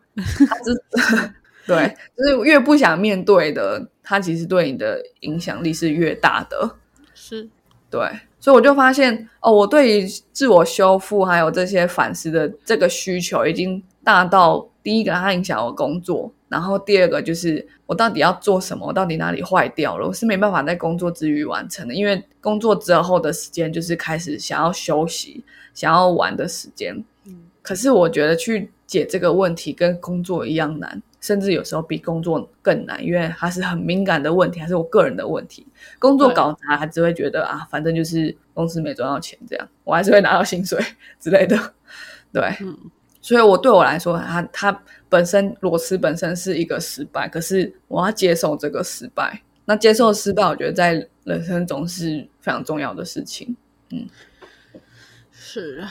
[1.67, 6.77] 对，就是越不想面对的，它其实对你的影响力是越大的。
[7.15, 7.49] 是，
[7.91, 8.01] 对，
[8.39, 25.45] 所以我就发现，哦，我对于自我修复还有这些反思的这个需求，已经大到第一个它影响我工作，然后第二个就是我到底要做什么，我到底哪里坏掉了，我是没办法在工作之余完成的，因为工作之后的时间就是开始想要休息、
[25.75, 26.97] 想要玩的时间。
[27.27, 31.01] 嗯，可是我觉得去解这个问题跟工作一样难。
[31.21, 35.67] 甚至有时候比工作更难，因为它是很敏感的问题，还是我个人的问题。
[35.99, 40.83] 工作搞砸，他只会觉得啊，反正就是公司没赚到钱，这样我还是会拿到薪水
[41.19, 41.75] 之类的。
[42.33, 42.57] 对，
[43.21, 49.43] 所以我对我来说，他他本身裸辞本身是一个失败，可是我要接受这个失败。
[49.67, 53.55] 那接受失败，我觉得在人生中是非常重要的事情。
[53.91, 54.09] 嗯，
[55.31, 55.91] 是啊。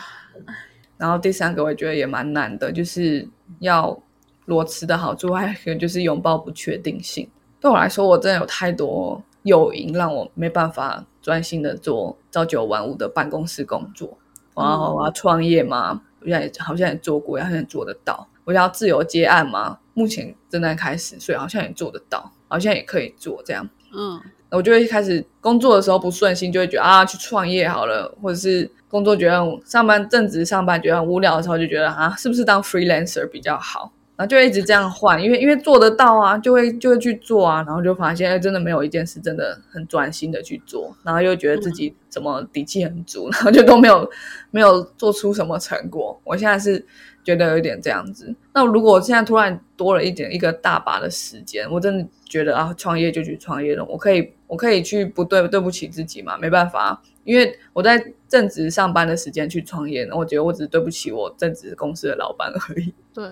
[0.97, 3.27] 然后第三个，我觉得也蛮难的，就是
[3.59, 4.01] 要。
[4.49, 7.29] 裸辞的好处还有就是拥抱不确定性。
[7.61, 14.17] 对我来说，我真的有太多诱因让我没办法专心的做朝九晚五的办公室工作。
[14.55, 18.27] 然后我要创业嘛，我现在好像也做过，好像也做得到。
[18.43, 23.69] 我要自由接案嘛，目前正在开始，所以好像也做得到，好像也可以做这样。
[23.93, 33.91] 嗯，我就会开始工作的时候不顺心，就会觉得啊，去创业好了，或者是工作觉得上班正职上班觉得很无聊的时候，就觉得啊，是不是当 freelancer 比较好？
[34.19, 44.11] 然后就一直这样换，因为因为做得到啊，就会就会去做啊，然后就发现哎真的没有一件事真的很专心的去做，然后又觉得自己怎么底气很足，然后就都没有
[44.51, 46.19] 没有做出什么成果。
[46.25, 46.85] 我现在是
[47.23, 48.35] 觉得有点这样子。
[48.53, 53.85] 那如果现在突然多了一点一个大把的时间，我真的觉得啊，创业就去创业了。
[53.85, 56.37] 我可以我可以去不对对不起自己嘛？
[56.37, 62.93] 没办法，因为我在正职上班的时间去创业，我觉得我只是对不起我正职公司的老板而已。
[63.13, 63.25] 对。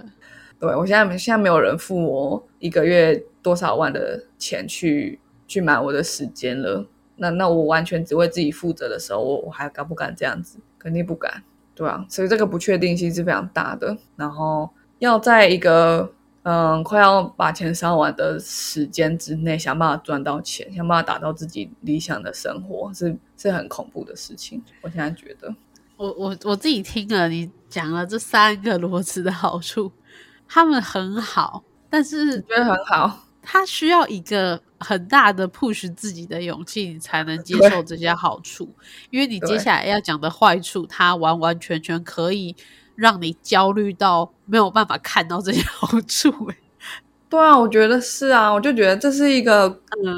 [0.60, 6.88] 对，我现在现在没有人付我一个月多少万的钱去去买我的时间了。
[7.18, 10.60] 那那我完全只为自己负责的时候，我我还敢不敢这样子？
[10.78, 11.44] 肯定不敢，
[11.74, 12.06] 对啊。
[12.10, 13.98] 所以这个不确定性是非常大的。
[14.16, 16.12] 然后要在一个
[16.44, 24.64] 嗯快要把钱烧完的时间之内，想办法赚到钱，想办法达到自己理想的生活，是是很恐怖的事情。
[24.82, 25.54] 我现在觉得，
[25.98, 29.92] 我我我自己听了你讲了这三个裸辞的好处，
[30.48, 33.24] 他们很好，但是觉得很好。
[33.50, 38.70] 他需要一个很大的 push 自己的勇气，你才能接受这些好处。
[39.10, 42.54] 因为你接下来要讲的坏处，它完完全全可以
[42.96, 46.30] 让你焦虑到没有办法看到这些好处。
[46.50, 46.58] 哎，
[47.30, 49.70] 对啊，我觉得是啊，我就觉得这是一个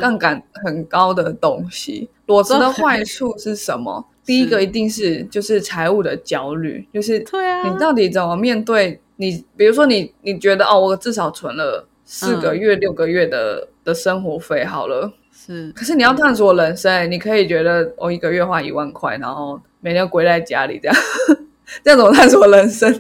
[0.02, 2.10] 杠杆很高的东西。
[2.26, 4.04] 裸辞的坏处是什么？
[4.26, 9.00] 第一个一定是就是财务的焦虑，就是对啊，你到底怎么面对？
[9.20, 11.86] 你比如说你你觉得哦，我至少存了。
[12.12, 15.72] 四个月、六个月的的生活费好了，是。
[15.74, 20.98] 可是你要探索人生，你可以觉得我一个月花一万块，然后每天归在家里这样，
[21.86, 22.92] 这样怎么探索人生？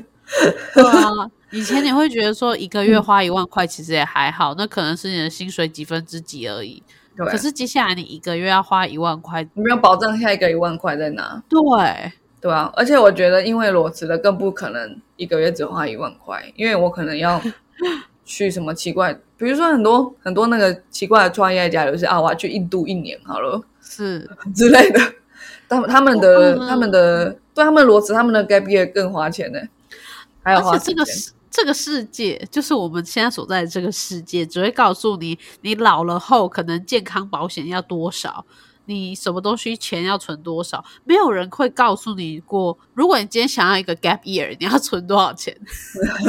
[0.75, 1.09] 对啊，
[1.49, 6.83] 以前你会觉得说 一个月花一万块其实也还好，那可能是你的薪水几分之几而已。
[7.17, 7.25] 对。
[7.25, 11.41] 可是接下来你一个月要花一万块，你没有保障下一个一万块在哪？
[11.49, 11.59] 对，
[12.41, 12.71] 对啊。
[12.75, 17.41] 而且我觉得，因为裸辞的更不可能一个月只花一万块，因为我可能要。
[18.31, 19.11] 去什么奇怪？
[19.37, 24.99] 比如说很多很多那个奇怪的创业家，有些啊，我要去印度一年好了，是 之类的。
[25.67, 29.59] 他们他们的他们的对他们裸辞，他们的 gap year 更花钱呢。
[30.43, 38.45] 还有花这个世这个世界，就是我们现在所在的这个世界，只会告诉你，你老了后可能健康保险要多少，
[38.89, 42.75] 你什么东西钱要存多少，没有人会告诉你过。
[42.95, 45.55] 如果你今天想要一个 gap year，你要存多少钱？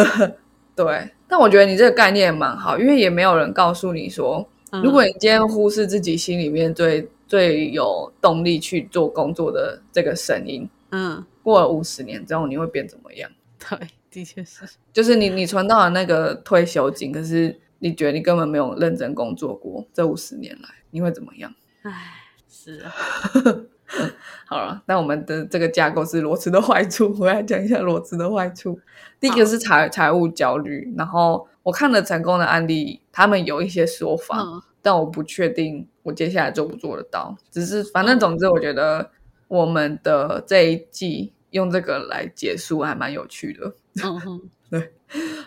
[0.76, 1.10] 对。
[1.26, 4.46] 但我觉得你这个概念蛮好，因为也没有人告诉你说，
[4.82, 13.30] 如果你今天忽视自己心里面最最有动力去做工作的这个声音，嗯，过了五十年之后你会变怎么样？
[13.70, 13.78] 对，
[14.10, 21.54] 的确是，就是你你存到了那个退休金，可是你觉得你根本没有认真工作过，这五十年来你会怎么样？
[21.82, 22.19] 唉，
[22.62, 22.92] 是啊。
[24.46, 28.78] 好了，那我们的这个架构是裸辞的坏处，我来讲一下裸辞的坏处。
[29.18, 34.44] 第一个是财财务焦虑，然后我看了成功的案例，他们有一些说法，
[34.82, 37.34] 但我不确定我接下来做不做得到。
[37.50, 39.10] 只是反正总之，我觉得
[39.48, 43.74] 我们的这一季用这个来结束还蛮有趣的。
[44.04, 44.40] 嗯哼，
[44.70, 44.92] 对。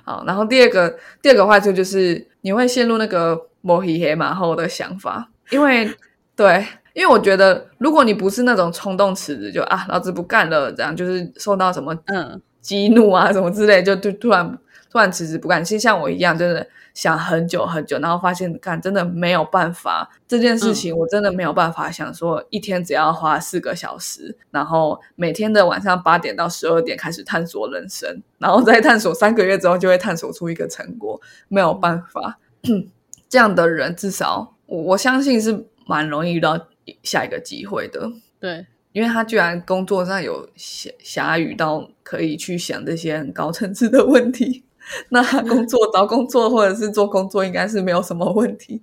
[0.03, 5.95] 好，然后第二个第二个坏处就是你会陷入那个摸黑黑马后的想法，因为
[6.35, 6.65] 对。
[6.93, 14.57] 因为我觉得，如果你不是那种冲动辞职，就啊，老子不干了，这样就是受到什么嗯激怒啊，什么之类，就就突然
[14.91, 15.63] 突然辞职不干。
[15.65, 32.37] 其实像我一样，真的想很久很久，然后发现干真的没有办法这件事情，我真的没有办法想说一天只要花四个小时，然后每天的晚上八点到十二点开始探索人生，然后再探索三个月之后就会探索出一个成果，没有办法。
[33.27, 36.67] 这样的人至少我我相信是蛮容易遇到。
[37.03, 44.63] 下一个机会的，对，因为他居然工作上有暇暇余到可以去想这些很高层次的问题，
[45.09, 48.81] 那工作找工作或者是做工作应该是没有什么问题，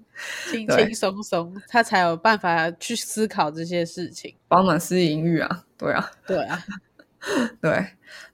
[0.51, 6.65] 轻轻松松，他才有办法去思考这些事情，饱暖思淫欲啊，对啊，对啊，
[7.61, 7.87] 对，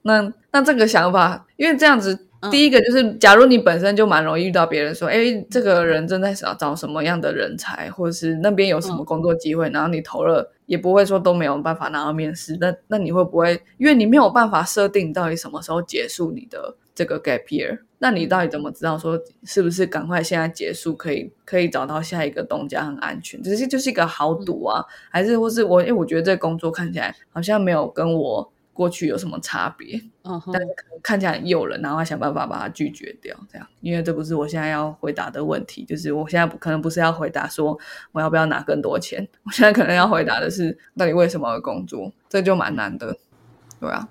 [0.03, 2.26] 那那这个想法，因为这样子。
[2.51, 12.55] 第一个就是，假如你本身就蛮容易遇到别人说，哎，这个人正在找找什么样的人才，或者是那边有什么工作机会，然后你投了，也不会说都没有办法拿到面试。
[12.61, 17.79] 那那你会不会，因为你没有办法设定到底什么时候结束你的这个 gap year？
[17.99, 23.41] 那你到底怎么知道说是不是赶快现在结束，可以可以找到下一个东家很安全？
[23.41, 28.51] 只是就是一个豪赌啊，还是或是我，因为我觉得这个工作看起来好像没有跟我。
[28.77, 29.99] 过去有什么差别？
[30.23, 30.67] 嗯，但是
[31.01, 33.67] 看起来很诱人，然后想办法把它拒绝掉，这样。
[33.81, 37.75] 因为这不是我现在要回答的问题，就是我现在可能不是要回答说
[38.11, 43.17] 我要不要拿更多钱，我现在可能要回答的是到底为什么要工作，这就蛮难的，
[43.79, 44.07] 对啊。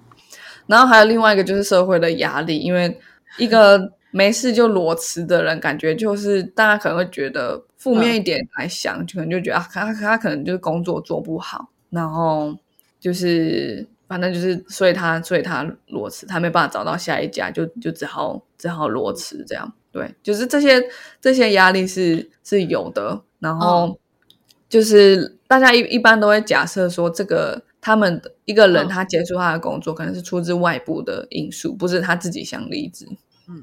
[0.67, 2.99] 然后还有另外一个就是社会的压力，因为
[3.39, 12.53] 一个没事就裸辞的人，感觉就是大家可能会觉得负面一点来想，就可能就觉得啊，他他可能就是工作做不好，然后
[12.99, 13.87] 就是。
[14.09, 19.73] 反正就是，所以他所以他裸辞，他没办法找到下一家，就就只好只好裸辞这样。
[19.91, 20.83] 对，就是这些
[21.21, 23.23] 这些压力是是有的。
[23.39, 23.99] 然后
[24.69, 33.07] 就是大家一一般都会假设说，这个他们一个人他结束他的工作，可能是出自外部的因素，不是他自己想离职。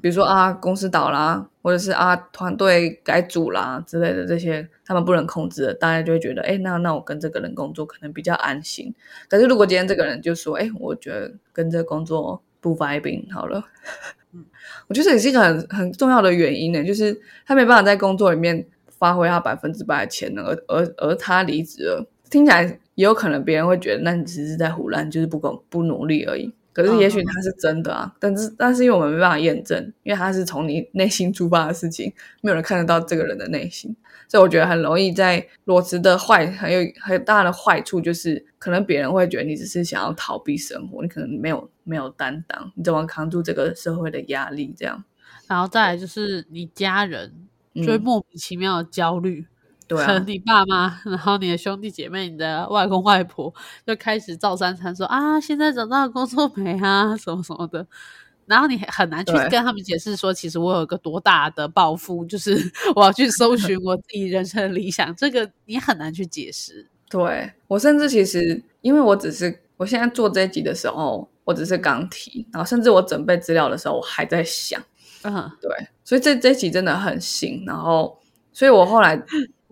[0.01, 8.93] 比如说啊，公司倒啦，或者是啊，团队改组啦之类的这些，他们不能控制的，大家就会觉得，哎，那那我跟这个人工作可能比较安心。
[9.29, 13.63] 可是如果今天这个人就说，哎，我觉得跟这个工作不 vibing 好了，
[14.87, 22.07] 我觉得这也是一个很很重要的原因呢，就是他没办法在工作里面发挥他百分之百的潜能，而而而他离职了。
[22.29, 22.63] 听起来
[22.95, 26.51] 也有可能别人会觉得，那你只是在胡乱，就是不够不努力而已。
[26.73, 32.11] 可是也许他是真的啊，但是但是因为我们没办法验证，因为他是从你内心出发的事情，
[32.41, 33.95] 没有人看得到这个人的内心，
[34.27, 44.73] 所以我觉得很容易在裸辞的坏很有很大的坏处就是，可能别人会觉得你只是想要逃避生活，你可能没有没有担当，你怎么扛住这个社会的压力？
[44.75, 45.03] 这样。
[45.47, 47.31] 然后再来就是你家人
[47.75, 48.01] 就会嗯。
[48.01, 49.45] 莫名其妙的焦虑，
[49.87, 53.53] 对啊可能， 你爸妈，然后你的兄弟姐妹、你的外公外婆
[53.85, 57.85] 就开始照三餐说啊，现在找到工作没啊， 什么什么的。
[58.45, 62.57] 然后你很难去跟他们解释说，其实我有个多大的抱负，就是
[62.93, 65.15] 我要去搜寻我自己人生的理想。
[65.15, 66.85] 这个你很难去解释。
[67.09, 74.81] 对我甚至其实，因为我只是我现在做这一集的时候，我只是刚提，然后甚至我准备资料的时候，我还在想，
[75.23, 75.69] 嗯对，
[76.03, 78.19] 所以这这一集真的很新，然后，
[78.51, 79.15] 所以我后来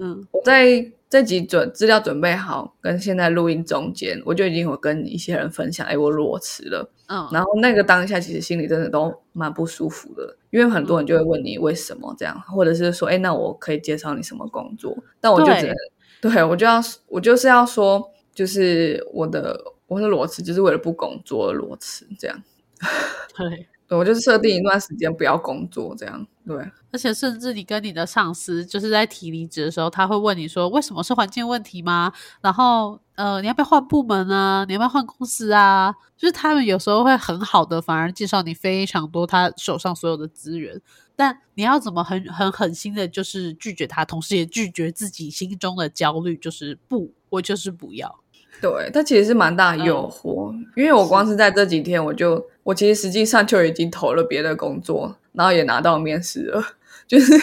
[0.04, 6.90] 嗯我在这集准资料准备好，跟现在录音中间，我就已经有跟一些人分享，哎，我裸辞了。
[7.08, 14.98] 嗯，然后那个当下，其实心里真的都蛮不舒服的，因为很多人就会问你为什么这样，或者是说，哎，那我可以介绍你什么工作？
[15.20, 15.76] 但我就只能，
[16.22, 22.42] 对我就要，我就是要说，就是我的我的裸辞，就是为了不工作而裸辞，这样。
[23.38, 23.68] 对。
[23.90, 26.26] 我就是设定一段时间不要工作，这样。
[26.48, 26.56] 对，
[26.94, 32.10] 而且甚至你跟你的上司就是在提离职的时候，他会问你说：“为什么是环境问题吗？”
[32.42, 34.64] 然后呃，你要不要换部门啊？
[34.66, 35.94] 你要不要换公司啊？
[36.16, 40.80] 就是他们有时候会很好的，反而介绍你非常多他手上所有的资源，
[41.18, 48.22] 但你要怎么很很狠心的，就是拒绝他，同时也拒绝自己心中的焦虑，就是不，我就是不要。
[48.62, 56.64] 对，它其实是蛮大的诱惑，因为我光是在这几天，我就我其实实际上就已经投了别的工作，然后也拿到面试了，
[57.08, 57.34] 就是，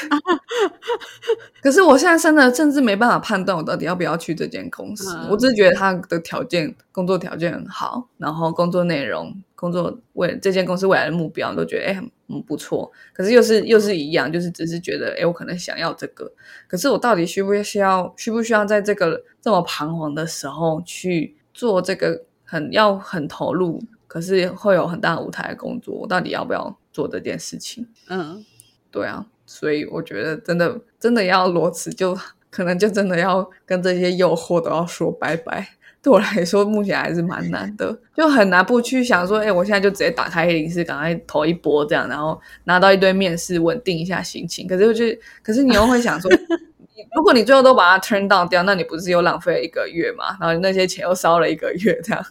[1.60, 5.28] 可是我现在真的甚至没办法判断我到底要不要去这间公司，嗯。
[5.30, 16.30] 我只是觉得它的条件，工作条件很好，然后工作内容、工作为这间公司未来的目标都觉得哎很嗯不错，可是又是又是一样，就是只是觉得哎我可能想要这个，
[16.68, 27.88] 可是我到底需不需要需不需要在这个这么彷徨的时候去做这个很要很投入，可是会有很大的舞台的工作，我到底要不要做这件事情？
[28.08, 28.44] 嗯，
[28.92, 32.16] 对啊，所以我觉得真的真的要裸辞，就
[32.48, 35.68] 可能就真的要跟这些诱惑都要说拜拜。
[36.00, 44.66] 对我来说，目前还是蛮难的，就很难不去想说，哎、我现在就直接打开零四，赶快投一波这样，然后拿到一堆面试，稳定一下心情。
[44.66, 45.04] 可是我就，
[45.42, 46.30] 可是你又会想说，
[47.14, 50.36] 如果你最后都把它 turn down 掉，那你不是又浪费了一个月嘛？
[50.40, 52.24] 然后那些钱又烧了一个月，这样，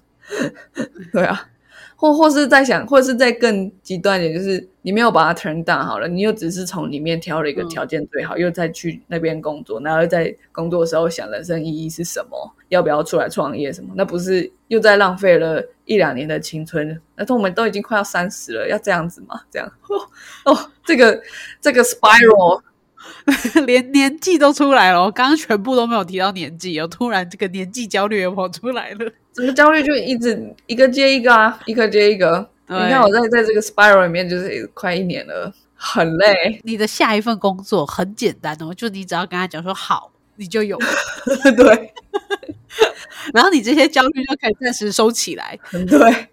[1.11, 1.47] 对啊。
[1.99, 17.01] 或或是在想，或是在更极端一点，就是你没有把它 turn down 好了，你又只是从里面挑了一个嗯条件最好，又再去那边工作，然后又在工作的时候想人生意义是什么，要不要出来创业什么，那不是又在浪费了一两年的青春？
[17.15, 19.41] 那我们都已经快要三十了，要这样子吗？
[19.49, 21.19] 这样哦哦，这个
[21.59, 22.61] 这个 spiral
[23.65, 29.11] 连年纪都出来了，我刚刚全部都没有提到年纪，又，突然这个年纪焦虑也跑出来了。
[29.37, 32.49] 整个焦虑就一直一个接一个啊，一个接一个。
[32.67, 36.59] 你看我在在这个 spiral 里面就是快一年了，很累。
[36.63, 40.87] 你的下一份工作很简单哦，就你只要跟他讲说好，你就有了，
[41.55, 41.93] 对
[43.31, 45.57] 然后你这些焦虑就可以暂时收起来。
[45.87, 46.27] 对。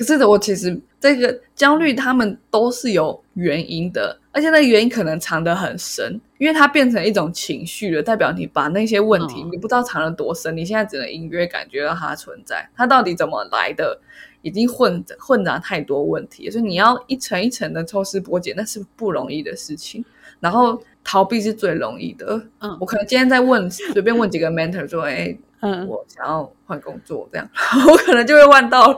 [0.00, 14.00] 可是我其实这个焦虑，他们都是有原因的，而且那个原因可能藏得很深，因为它变成一种情绪了，代表你把那些问题，嗯你不知道藏了多深，你现在只能隐约感觉到它存在，它到底怎么来的，
[14.40, 20.02] 已经混混杂太多问题，所以你要一层一层的抽丝剥茧，那是不容易的事情。
[20.40, 22.42] 然后逃避是最容易的。
[22.60, 27.48] 嗯我可能今天在问，随便问几个 mentor 说，哎，嗯，我想要换工作，这样
[27.88, 28.92] 我可能就会换到，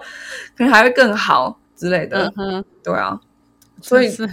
[0.56, 2.32] 可能还会更好之类的。
[2.36, 3.20] 嗯，对啊，
[3.80, 4.28] 所以是，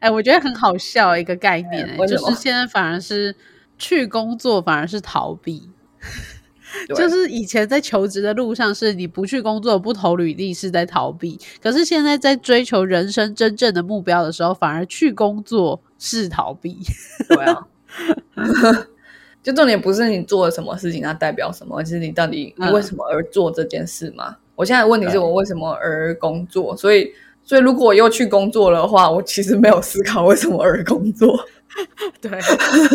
[0.00, 3.34] 哎，我觉得很好笑一个概念、 就是现在反而是
[3.78, 5.70] 去工作，反而是逃避。
[6.96, 16.78] 就是以前在求职的路上，是你不去工作、不投履历是在逃避；可是现在在追求人生真正的目标的时候，反而去工作是逃避。
[17.28, 17.68] 对啊，
[19.42, 24.36] 就重点不是你做了什么事情，它代表什么，而是你到底为什么而做这件事嘛？
[24.54, 27.12] 我现在的问题是我为什么而工作，所以。
[27.44, 31.36] 所以，如果我又去工作的话，我其实没有思考为什么而工作，
[32.22, 32.30] 对，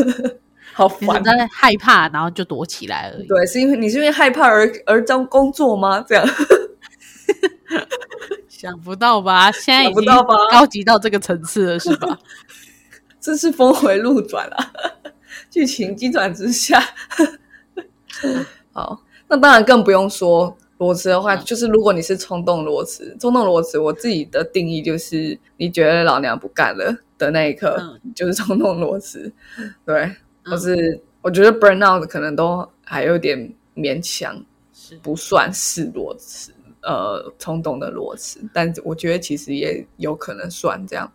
[0.71, 1.21] 好烦。
[1.21, 3.27] 在害怕，然后就躲起来而已。
[3.27, 5.99] 对，是因为你是因为害怕而而招工作吗？
[6.07, 6.25] 这样
[8.47, 9.51] 想不到吧？
[9.51, 12.17] 现在已经想不到吧高级到这个层次了，是吧？
[13.19, 14.71] 这是峰回路转啊，
[15.57, 16.79] 剧情急转直下。
[18.71, 29.33] 好，那当然更不用说裸辞的话，嗯就是如果你是冲动裸辞，冲动裸辞，我自己的定义就是你觉得老娘不干了的那一刻，嗯就是冲动裸辞。
[29.83, 30.15] 对，嗯
[30.51, 34.39] 或是我觉得 burn out 可能都还有点勉强，
[34.71, 36.53] 是不算是裸辞，
[36.83, 41.11] 呃，冲动的裸辞，但我觉得其实也有可能算这样。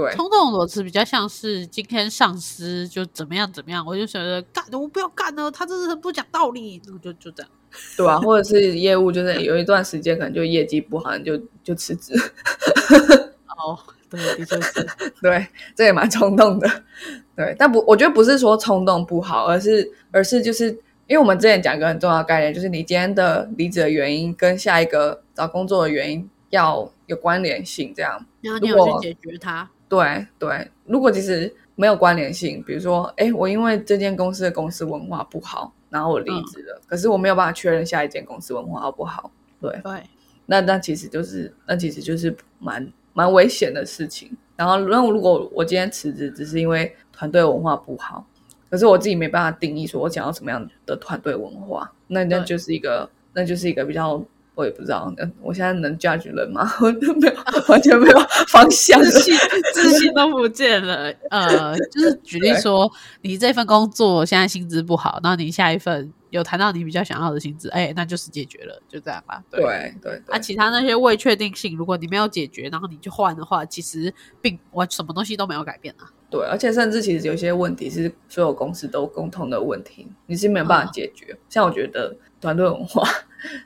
[0.00, 7.50] 对，冲动裸辞比较像是今天上司就怎么样怎么样，我就觉得干我不要干了，他真的很不讲道理，我就就这样。
[7.96, 12.12] 对啊、或者是业务，就是有一段时间可能就业绩不好，你就就辞职。
[13.46, 13.78] 哦，
[14.08, 14.86] 对，的确是，
[15.22, 15.46] 对，
[15.76, 16.68] 这也蛮冲动的。
[17.36, 20.66] 对，但不，我觉得不是说冲动不好，而是而是就是
[21.06, 28.26] 因为我们之前讲一个很重要的概念，就是你今天的离职的原因跟下一个找工作的原因要有关联性，这样。
[28.40, 39.32] 然后你有去解决它，对对，如果其实没有关联性，比如说，哎，我因为这间公司的公司文化不好，然后我离职了，可是我没有办法确认下一间公司文化好不好。
[39.60, 40.02] 对，对，
[40.46, 44.30] 那那其实就是那其实就是蛮蛮危险的事情。
[44.56, 48.24] 然后，那如果我今天辞职只是因为团队文化不好，
[48.70, 54.22] 可是我自己没办法定义说我想要什么样的团队文化，那那就是一个那就是一个比较
[54.60, 56.70] 我也不知道，呃我现在能 judge 人吗？
[56.82, 57.34] 我都没有
[57.68, 59.12] 完全没有方向性。
[59.12, 59.38] 自信
[59.72, 61.10] 自信都不见了。
[61.30, 62.90] 呃，就是举例说，
[63.22, 69.42] 你这份工作现在薪资不好，然后你下一份有谈到你比较想要的薪资，哎，那就是解决了，就这样吧。
[69.50, 69.62] 对。
[69.62, 76.04] 对对对啊，其他那些未确定性，如果你没有解决，然后你去换的话，其实并我什么东西都没有改变啊。
[76.30, 81.36] 对，而且甚至其实有些问题是所有公司都共同的问题，你是没有办法解决。
[81.48, 83.02] 像我觉得团队文化，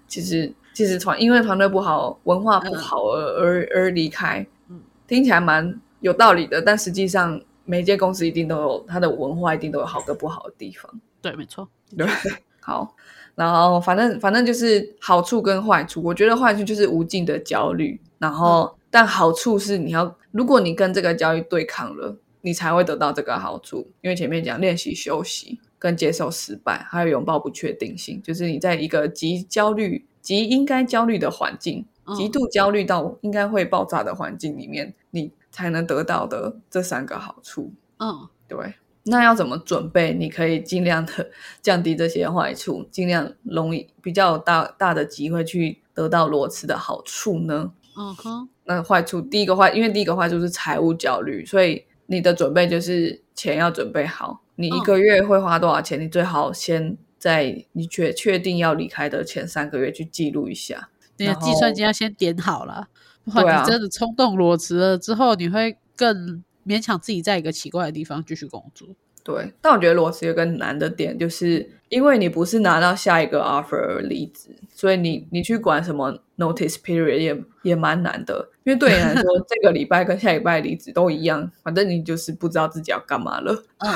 [0.08, 11.00] 其实其实团因为团队不好，文化不好而、而而离开，嗯听起来蛮有道理的，但实际上每间公司一定都有它的文化，一定都有好跟不好的地方。
[11.22, 11.66] 对，没错。
[11.96, 12.06] 对，
[12.60, 12.94] 好，
[13.34, 23.88] 然后反正反正就是好处跟坏处，我觉得坏处就是无尽的焦虑，然后、但好处是你要，如果你跟这个焦虑对抗了，你才会得到这个好处。
[24.02, 37.72] 因为前面讲练习休息跟接受失败，还有拥抱不确定性，就是你在一个极焦虑、极应该焦虑的环境，嗯极度焦虑到应该会爆炸的环境里面，你才能得到的这三个好处。
[37.98, 40.14] 嗯，对，那要怎么准备？
[40.14, 41.30] 你可以尽量的
[41.62, 47.70] 降低这些坏处，尽量容易比较大大的机会去得到裸辞的好处呢？
[47.96, 54.40] 嗯哼，那坏处，第一个坏，因为第一个坏处是财务焦虑，所以你的准备就是钱要准备好。
[54.56, 56.00] 你一个月会花多少钱？
[56.00, 60.90] 你最好先在你确确定要离开的前三个月去记录一下。
[61.16, 62.86] 你的然后计算机要先点好了，
[63.24, 68.88] 不然你真的冲动裸辞了之后，你会更勉强自己在一个奇怪的地方继续工作。
[69.24, 78.50] 对，但我觉得裸辞有个难的点，就是因为你不是拿到下一个 offer 而离职，所以你你去管什么 notice period 也也蛮难的。
[78.64, 83.64] 因为对你来说， 这个礼拜跟下礼拜离职都一样，反正你就是不知道自己要干嘛了。
[83.78, 83.90] 嗯，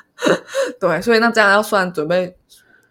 [0.80, 2.34] 对，所以那这样要算准备，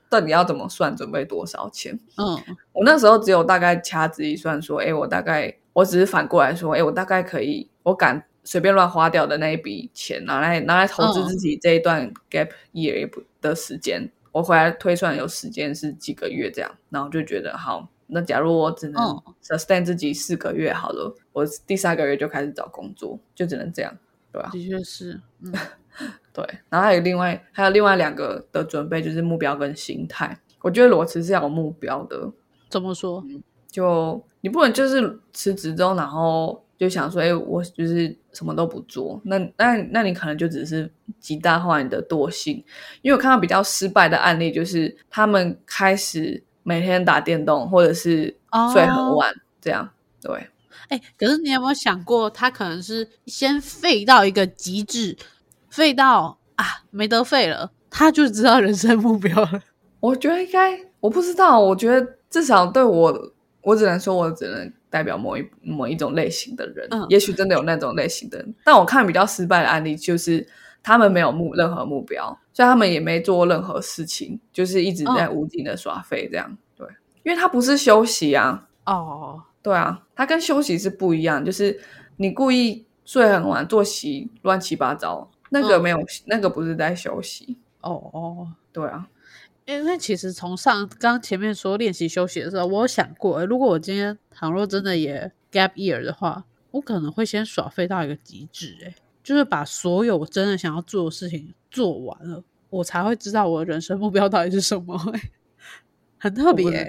[0.09, 1.99] 到底要怎么算准备多少钱？
[2.17, 2.37] 嗯
[2.71, 11.27] 我那时候只有大概掐指一算，说，哎，我大概，我只是反过来说，哎，我大概可以，我敢随便乱花掉的那一笔钱，拿来拿来投资嗯。
[11.27, 13.09] 自己这一段 gap year
[13.41, 19.33] 的时间，我回来推算有时间是几个月这样，然后就觉得好，那假如我只能嗯。
[19.43, 23.97] sustain 自己四个月好了，我第三个月就开始找工作，就只能这样，
[24.31, 25.51] 对吧、的确是，嗯。
[26.33, 30.35] 对，然后还有另外还有另外两个的准备，就是目标跟心态。
[30.61, 32.31] 我觉得裸辞是要有目标的，
[32.67, 33.23] 怎么说？
[33.69, 42.61] 就你不能就是辞职之后，然后就想说，哎，我就是什么都不做，那那那你可能就只是极大化你的惰性。
[43.01, 48.35] 因为我看到比较失败的案例，就是他们开始每天打电动，或者是
[48.73, 49.89] 睡很哦晚，这样
[50.21, 50.47] 对。
[50.89, 55.17] 哎、可是你有没有想过，他可能是先废到一个极致，
[55.69, 59.61] 废到啊没得废了，他就知道人生目标了。
[60.01, 63.31] 我觉得应该，我不知道，我觉得至少对我，
[63.61, 67.03] 我只能说，我只能代表某一某一种类型的人，嗯。
[67.09, 70.47] 也许真的有那种类型的人，但我看比较失败的案例就是
[70.83, 76.87] 他们没有目任何目标，所以他们也没做任何事情，就是一直在无尽的耍废这样，对，
[77.23, 81.79] 因为他不是休息啊，哦，对啊，他跟休息是不一样，就是
[82.17, 85.81] 你故意睡很晚，作息乱七八糟，那个嗯。
[85.81, 89.07] 没有，那个不是在休息，哦哦，对啊，
[89.65, 98.93] 因为其实从上刚前面说练习休息的时候，我有想过，诶如果我今天倘若真的也 gap year 的话，我可能会先耍废到一个极致，哎，
[99.23, 105.21] 就是把所有我真的想要做的事情做完了，我才会知道我的人生目标到底是什么，哎，
[106.19, 106.87] 很特别。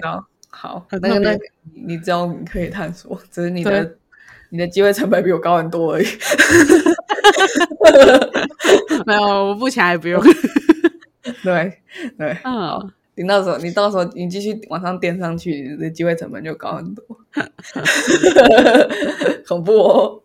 [0.49, 1.39] 好，那个那个，
[1.73, 3.97] 你知道你可以探索，只是你的
[4.49, 6.05] 你的机会成本比我高很多而已。
[9.05, 10.21] 没有，我目前还不用。
[11.45, 11.77] 对
[12.17, 17.05] 对，嗯，你到时候你到时候你继续往上垫上去，你的机会成本就高很多。
[19.47, 20.21] 恐怖哦，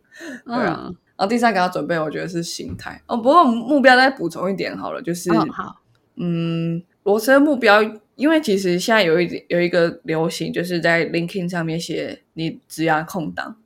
[0.47, 0.91] 对啊。
[1.17, 3.17] 然后第三个要准备，我觉得是心态哦。
[3.17, 5.77] 不过目标再补充一点好了，就是好，
[6.17, 7.81] 嗯，螺丝目标。
[8.17, 13.57] 因为其实现在有一有一个流行，就是在 LinkedIn 上面写你职涯空档，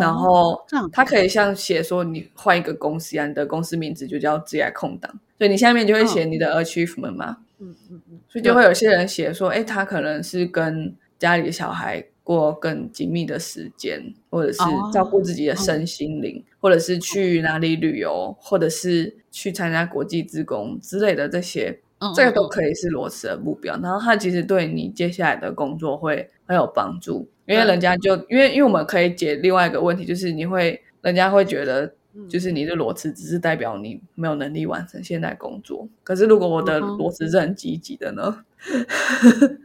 [0.00, 14.58] 然后它可以像写说你换一个公司一样，你的公司名字就叫职涯空档，所以你下面就会写你的 achievement 嘛，嗯嗯嗯，所以就会有些人写说，哎，他可能是跟家里的小孩过更紧密的时间，或者是
[14.92, 21.80] 照顾自己的身心灵，或者是去哪里旅游，或者是去参加国际职工之类的这些。
[22.14, 31.90] 这个都可以是裸辞的目标，然后它其实对你接下来的工作会很有帮助，因为人家就因为因为我们可以解另外一个问题，就是你会人家会觉得，
[32.28, 38.44] 就是你的裸辞只是代表你没有能力完成现在工作，可是如果我的裸辞是很积极的呢？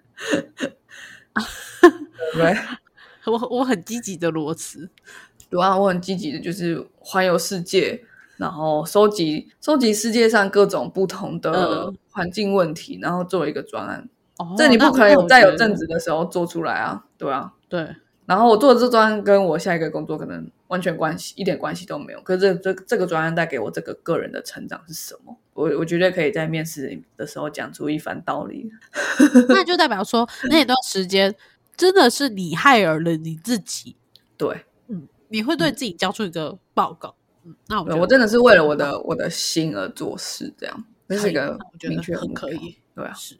[2.33, 2.55] 对，
[3.31, 4.89] 我我很积极的裸辞，
[5.49, 8.03] 对啊，我很积极的，就是环游世界。
[8.37, 14.09] 然后收集收集世界上各种不同的环境问题，然后做一个专案。
[14.39, 17.95] 哦，这你不可能有在有正职的时候做出来啊，对啊，对。
[18.31, 22.21] 然后我做的这专案跟我下一个工作可能完全关系一点关系都没有。
[22.21, 25.37] 可是这这这个专案带给我这个个人的成长是什么？
[25.53, 28.71] 我我觉得可以在面试的时候讲出一番道理。
[29.49, 31.35] 那就代表说那段时间
[31.75, 33.97] 真的是你害了你自己。
[34.37, 37.13] 对，嗯，你会对自己交出一个报告。
[37.43, 43.11] 嗯那我我真的是为了我的我的心而做事，这样这是一个明确很可以，对啊。
[43.13, 43.37] 是，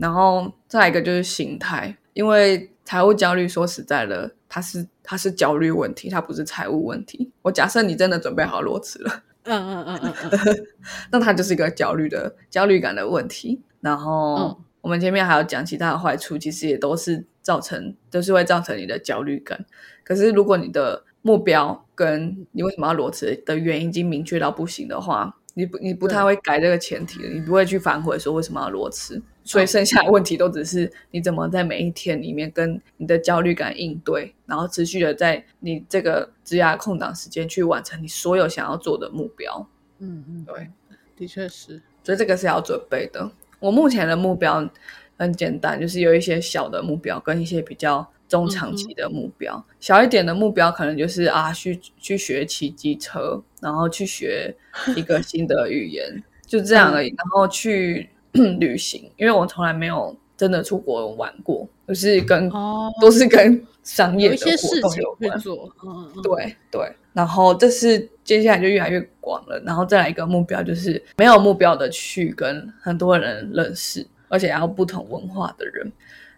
[0.00, 7.32] 然后再一个就是心态，因为财务焦虑，说实在的，它是它是焦虑问题，它不是财务问题。
[7.42, 10.66] 我假设你真的准备好裸辞了，嗯嗯嗯嗯嗯，
[11.10, 13.60] 那它就是一个焦虑的焦虑感的问题。
[13.80, 19.66] 然后我们前面还有讲其他的坏处，其实也都是造成，都是会造成你的焦虑感。
[20.04, 39.66] 可是如果你的目标跟你为什么要裸辞的原因已经明确到不行的话，你不你不太会改这个前提的，你不会去反悔说为什么要裸辞，所以剩下的问题都只是你怎么在每一天里面跟你的焦虑感应对，然后持续的在你这个职涯空档时间去完成你所有想要做的目标。
[40.00, 40.68] 嗯嗯，对，
[41.16, 43.30] 的确是，所以这个是要准备的。
[43.60, 44.68] 我目前的目标
[45.16, 48.06] 很简单，就是有一些小的目标跟一些比较。
[48.28, 54.52] 中长期的目标，小一点的目标可能就是啊，去去学骑机车，然后去学
[54.96, 57.14] 一个新的语言，就这样而已。
[57.16, 58.10] 然后去
[58.60, 62.50] 旅行，因为我从来没有真的出国玩过，就是跟
[63.00, 65.38] 都是跟商业的活动有关。
[65.38, 66.92] 嗯嗯，对对。
[67.12, 69.58] 然后这是接下来就越来越广了。
[69.64, 75.92] 然后再来一个目标，就是没有目标的去跟很多人认识，而且要不同文化的人，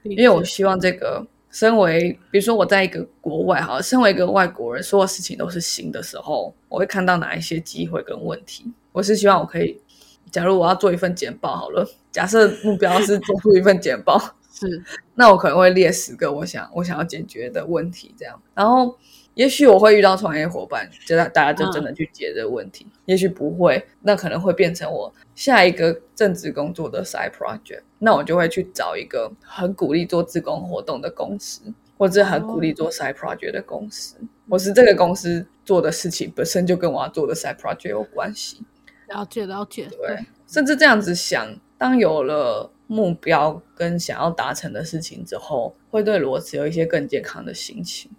[0.05, 1.27] 因为我希望这个。
[1.51, 8.71] 身为，比如说我在一个国外哈，身为一个外国人，所有事情都是新的时候，我会看到哪一些机会跟问题。
[8.93, 9.81] 我是希望我可以，
[10.31, 14.19] 假如我要做一份简报好了，假设目标是做出一份简报，
[14.53, 14.83] 是，
[15.15, 18.97] 那我可能会列十个我想我想要解决的问题，这样，然后。
[19.35, 22.85] 也许我会遇到创业伙伴，就大大家就真的去解这个问题。
[23.05, 27.83] 也许不会，那可能会变成我下一个正职工作的 side project。
[28.01, 34.17] 那我就会去找一个很鼓励做自工活动的公司，或者很鼓励做 side project 的公司。
[34.49, 38.65] 我是这个公司做的事情本身就跟我要做的 side project 有关系。
[39.09, 39.89] 了解，了解。
[39.89, 48.11] 对，甚至这样子想，当有了目标跟想要达成的事情之后，会对裸辞有一些更健康的心情。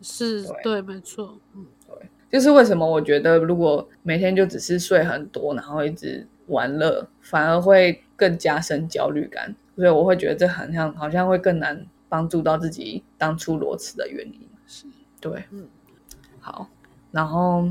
[0.00, 14.48] 是对，没错，嗯，对，就是为什么我觉得如果每天就只是睡很多，然后一直玩乐，反而会更加深焦虑感，所以我会觉得这好像好像会更难帮助到自己当初裸辞的原因。
[14.66, 14.86] 是，
[15.20, 15.66] 对，嗯，
[16.38, 16.68] 好，
[17.10, 17.68] 然后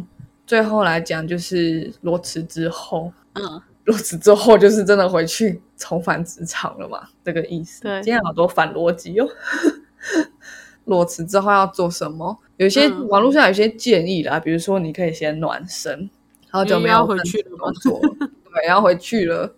[0.47, 7.83] 最后来讲就是裸辞之后，嗯，裸辞之后就是真的回去重返职场了嘛，这个意思。
[7.83, 9.27] 对，今天好多反逻辑哦。
[10.85, 12.39] 裸辞之后要做什么？
[12.55, 16.09] 有些网络上有些建议啦，比如说你可以先暖身，
[16.49, 19.53] 然后就没有回去工作，对，要回去了。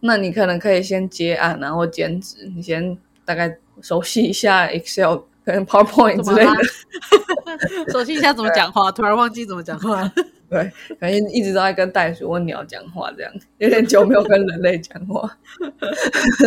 [0.00, 5.18] 那你可能可以先接案，然后兼职，你先大概熟悉一下 Excel
[5.48, 6.52] 可能 PowerPoint 之类的。
[7.90, 10.06] 熟悉一下怎么讲话，突然忘记怎么讲话。
[10.50, 10.70] 对，
[11.00, 15.38] 反正一直都在跟袋鼠或鸟讲话，这样有点久没有跟人类讲话。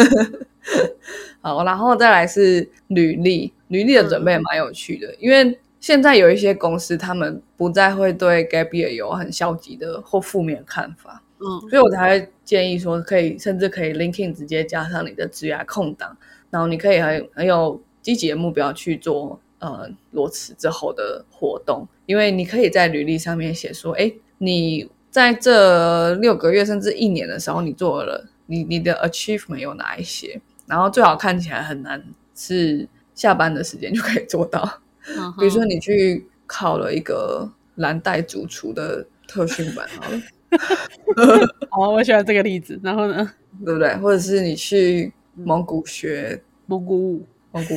[1.41, 16.16] 好，然后再来是履历，履历的准备蛮有趣的，因为现在有一些公司他们不再会对 Gap Year 有很消极的或负面看法，嗯，所以我才会建议说，可以甚至可以 LinkedIn 直接加上你的职涯空档，
[16.52, 30.41] 然后你可以很很有积极的目标去做呃裸辞之后的活动，因为你可以在履历上面写说，哎，你在这六个月甚至一年的时候，你做了你你的 achievement 有哪一些？
[30.68, 32.04] 然后最好看起来很难，
[32.36, 34.82] 是下班的时间就可以做到。
[35.08, 42.80] 嗯比如说你去考了一个蓝带主厨的特训班，好了，好， 我喜欢这个例子。
[42.84, 43.32] 然后呢，
[43.66, 43.95] 对不对？
[43.97, 47.74] 或者是你去蒙古学蒙古舞，蒙古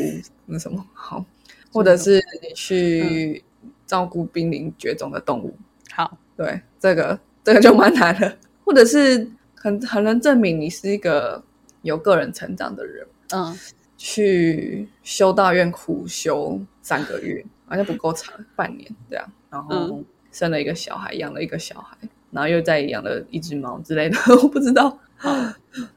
[0.46, 1.24] 那什么好，
[1.72, 3.42] 或者是你去
[3.86, 5.56] 照顾濒临绝种的动物，
[5.90, 8.36] 好，对，这个这个就蛮难的。
[8.64, 11.42] 或者是很很能证明你是一个
[11.82, 13.06] 有个人成长的人。
[13.30, 13.58] 嗯，
[13.96, 21.96] 去修道院苦修三个月，好像不够长，半年这样，然后嗯生了一个小孩，养了一个小孩，
[22.30, 24.98] 然后又再养了一只猫之类的， 我不知道。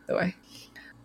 [0.05, 0.33] 对，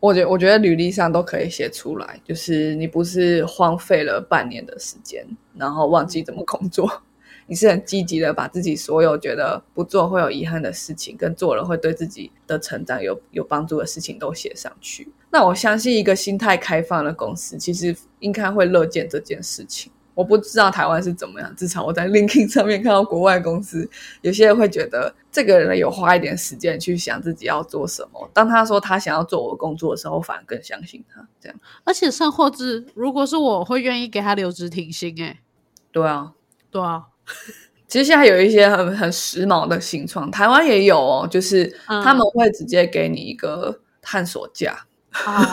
[0.02, 5.24] 我觉我觉得履历上都可以写出来，就是你不是荒废了半年的时间，
[5.56, 6.90] 然后忘记怎么工作，
[7.46, 15.06] 你是很积极的把自己所有觉得不做会有遗憾的事情，跟做了会对自己的成长有有帮助的事情都写上去。
[15.30, 19.92] 那我相信一个心态开放的公司，其实应该会乐见这件事情。
[20.14, 23.88] 我不知道台湾是怎么样，至少我在 LinkedIn 上面看到国外公司，
[24.20, 28.30] 有些人会觉得这个人有花一点时间去想自己要做什么。
[28.32, 31.26] 当他说他想要做我的工作的时候，我反而更相信他。
[31.40, 35.14] 这样，而且甚或至，如果是我，我会愿意给他留职停薪。
[35.22, 35.40] 哎，
[35.90, 36.32] 对啊。
[36.70, 37.02] 对啊，
[37.86, 45.46] 其实现在有一些很很时髦的新创，台湾也有哦，就是嗯他们会直接给你一个探索假，啊，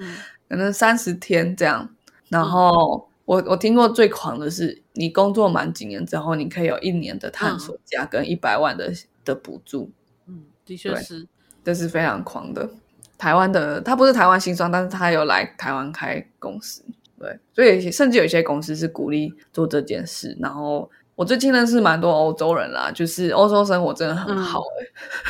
[0.00, 0.16] 嗯
[0.48, 1.90] 可能三十天这样。
[2.28, 8.92] 然后我我听过最狂的是，你工作满几年之后，你可以有一年的探索假跟一百万的
[9.24, 9.92] 的补助，
[10.26, 11.28] 嗯，的确是，
[11.62, 12.68] 这是非常狂的。
[13.16, 16.82] 台湾的他不是台湾新创，但是他有来台湾开公司，
[17.16, 20.36] 对，所以甚至有一些公司是鼓励做这件事。
[20.40, 24.60] 然后我最近认识蛮多欧洲人啦，就是欧洲生活真的很好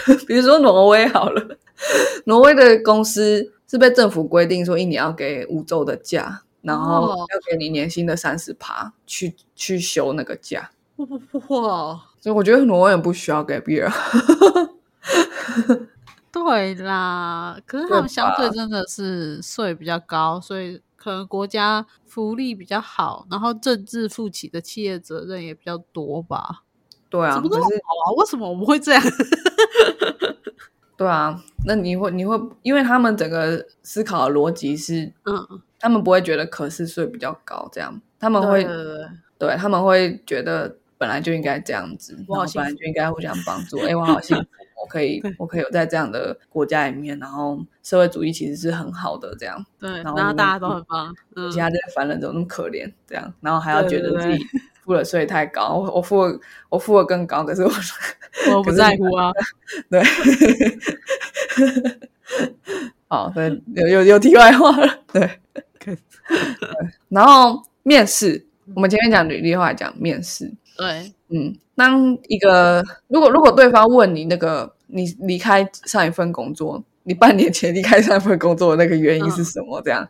[0.08, 1.58] 哎、 比如说挪威好了，
[2.24, 10.70] 挪威的公司是被政府规定说一年要给五周的假，然后哦要给你年薪的三十趴去去休那个假。
[10.96, 11.06] 哇
[11.48, 13.90] 哇，所以我觉得挪威人不需要给别人。
[16.32, 26.62] 对啦，可是他们相对真的是税比较高，所以可能国家福利比较好，然后政治负起的企业责任也比较多吧。
[27.08, 28.14] 对啊，怎么可是那么好啊？
[28.18, 29.02] 为什么我们会这样？
[31.00, 38.62] 对啊，那你会你会，因为他们整个思考的逻辑是，嗯，他们不会觉得可视税比较高，这样他们会
[39.38, 43.78] 对他们会觉得本来就应该这样子，我好幸然后本来就应该互相帮助。
[43.88, 44.44] 哎，我好幸福，
[44.82, 51.16] 我可以 我可以有在这样的国家里面，然后社会主义其实是很好的，这样，对，然后大家都很棒。
[51.34, 52.92] 嗯其，他这些凡人怎么那么可怜？
[53.06, 54.44] 这样，然后还要觉得自己
[54.90, 56.16] 付了税太高，我我付
[56.68, 57.70] 我付了更高，可是我
[58.52, 59.30] 我不在乎啊。
[59.88, 60.02] 对，
[63.06, 65.30] 好，对，有有有题外话了，对，
[65.78, 65.96] 对
[67.08, 79.80] 然后面试，我们前面讲履历，后来讲面试，对，嗯，当一个如果如果对方问你那个你离开上一份工作，你半年前离开上一份工作的那个原因是什么？
[79.84, 80.08] 这样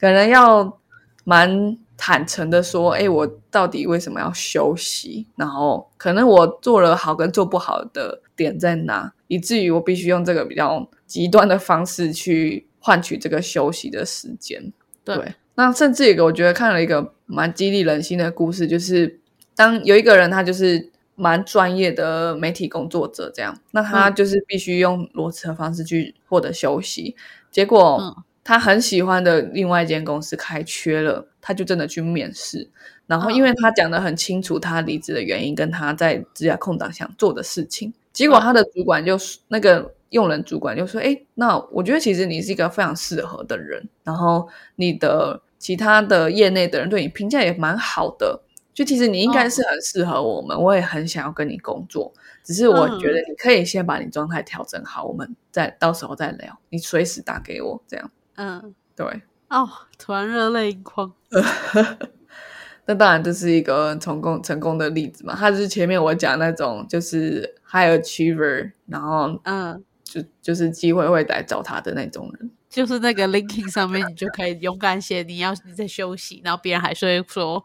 [0.00, 0.80] 可能要
[1.22, 5.26] 蛮坦诚的说，哎，我到底为什么要休息？
[5.36, 14.72] 然后可能我做了好跟做不好的点在哪，以至于我必须用这个比较极端的方式去换取这个休息的时间。
[15.04, 15.16] 对。
[15.16, 19.20] 对，那甚至有一个我觉得看了一个蛮激励人心的故事，就是
[19.54, 24.14] 当有一个人他就是蛮专业的媒体工作者，这样，那他嗯。
[24.14, 27.16] 就是必须用裸辞的方式去获得休息，
[27.50, 32.70] 结果嗯他很喜欢的另外一间公司开缺了，他就真的去面试，
[33.08, 39.18] 然后因为他讲的很清楚他离职的原因跟他在职涯空档想做的事情，结果他的主管就
[39.48, 48.40] 那个用人主管就说：“哎，那我觉得其实你是一个非常适合的人，然后你的其他的业内的人对你评价也蛮好的，
[48.72, 59.68] 就其实你应该是很适合我们，我也很想要跟你工作，只是我觉得你可以先把你状态调整好，我们再到时候再聊，你随时打给我这样。”嗯，对，哦，
[59.98, 61.12] 突然热泪盈眶。
[62.88, 65.34] 那当然这是一个成功成功的例子嘛。
[65.34, 72.50] 他就是前面我讲那种就是 high achiever，然后嗯，就就是机会会来找他的那种人。
[72.70, 77.62] 就是那个 LinkedIn 上面，你就可以勇敢写你要你在休息，然后别人还是会说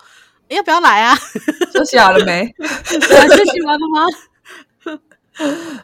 [0.47, 1.15] 要不要来啊？
[1.73, 2.45] 休息好了没？
[2.57, 4.99] 休息完了吗？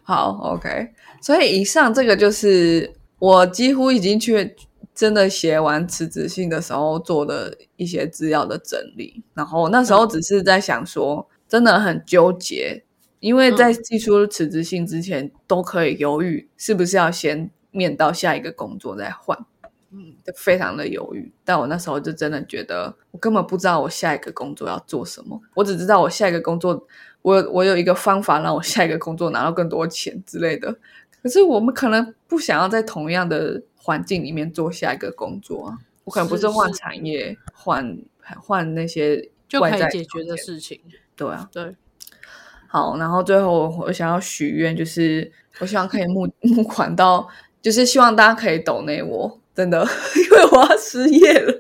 [0.04, 0.94] 好，OK。
[1.22, 4.56] 所以以上这个就是我几乎已经去
[4.98, 12.84] 真的写完辞职信的时候做的一些资料的整理，然后那时候只是在想说，真的很纠结，
[13.20, 19.38] 因为在寄出辞职信之前都可以犹豫是不是要先面到下一个工作再换，
[19.92, 21.32] 嗯，就非常的犹豫。
[21.46, 26.88] 但我那时候就真的觉得，我根本不知道我下一个工作要做什么，我只知道我下一个工作，
[27.22, 30.76] 我我有一个方法让我下一个工作拿到更多钱之类的。
[31.22, 37.98] 可是我们可能不想要在同样的环境里面做下一个工作啊，我可能不是换是产业，换
[38.42, 40.78] 换那些就可以解决的事情。
[41.16, 41.74] 对啊，对，
[42.68, 45.32] 好，然后最后我想要许愿，就是
[45.62, 47.30] 我希望可以募 募款到，
[47.62, 49.88] 就是希望大家可以抖内我，真的，
[50.22, 51.54] 因为我要失业了。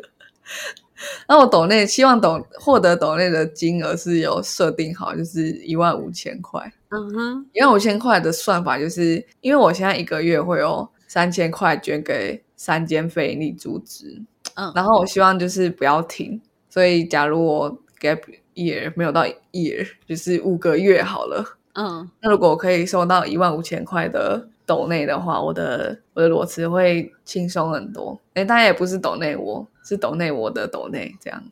[1.30, 6.74] 那我抖内希望抖获得抖内的金额是有设定好，就是一万五千块。
[6.90, 14.22] 嗯哼，一万五千块的算法，就是因为我现在一个月会有三千块捐给三间非营利组织，
[14.56, 16.40] 嗯，然后我希望就是不要停，
[16.70, 18.22] 所以假如我 gap
[18.54, 21.58] year 没有到 year，就是五个月好了。
[21.74, 28.20] 嗯，那如果我可以收到一万五千块的斗内的话，我的我的裸辞会轻松很多。
[28.34, 31.44] 哎，当然也不是斗内我，是斗内我的斗内这样。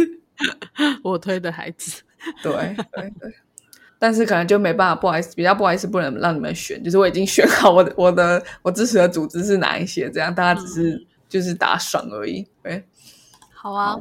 [1.04, 2.02] 我推的孩子，
[2.42, 2.52] 对
[2.92, 3.34] 对对，
[4.06, 12.46] 但是可能就没办法，不好意思，比较不好意思，不能让你们选，就是我已经选好我的 我的我支持的组织是哪一些，这样大家只是、就是打爽而已。
[12.62, 12.84] 对，
[13.52, 13.98] 好啊，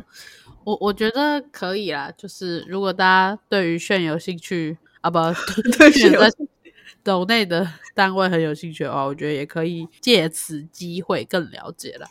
[0.64, 2.12] 我我觉得可以啦。
[2.16, 5.18] 就是如果大家对于炫有兴趣啊，不，
[5.80, 6.30] 对炫有在
[7.02, 12.08] 岛内的单位很有兴趣的话，我觉得也可以借此机会更了解啦。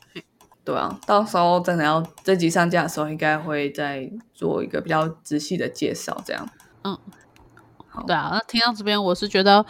[0.65, 6.49] 对啊，到时候真的要这集上架的时候，应该会再做一个比较仔细的介绍，这样。
[8.07, 9.65] 对啊，那听到这边，我是觉得，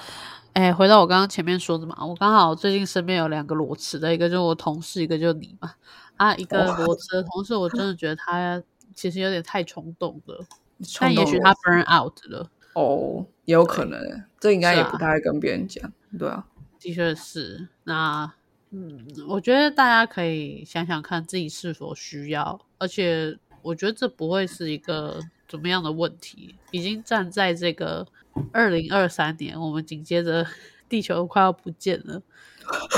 [0.52, 5.72] 哎，回到我刚刚前面说的嘛，我刚好最近身边有两个裸辞的，一个就是我同事，一个就是你嘛。
[6.16, 8.62] 啊，一个哦裸辞的同事，我真的觉得他
[8.94, 10.44] 其实有点太冲动了，
[10.98, 12.48] 但冲动了也许他 burn out 了。
[12.74, 14.00] 哦，也有可能，
[14.38, 15.92] 这应该也不太会跟别人讲。
[16.18, 16.46] 对啊，
[16.78, 18.32] 的确是，那
[18.70, 25.20] 嗯，我觉得大家可以想想看自己是否需要，而且我觉得这不会是一个
[25.54, 26.52] 怎么样的问题。
[26.72, 28.04] 已经站在这个
[28.50, 30.44] 二零二三年，我们紧接着
[30.88, 32.20] 地球快要不见了，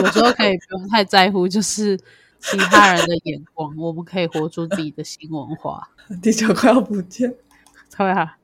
[0.01, 1.95] 有时候可以不用太在乎，就是
[2.39, 5.87] 其他人的眼光，我们可以活出自己的新文化。
[6.23, 7.35] 地球快要不见。
[7.95, 8.39] 对啊，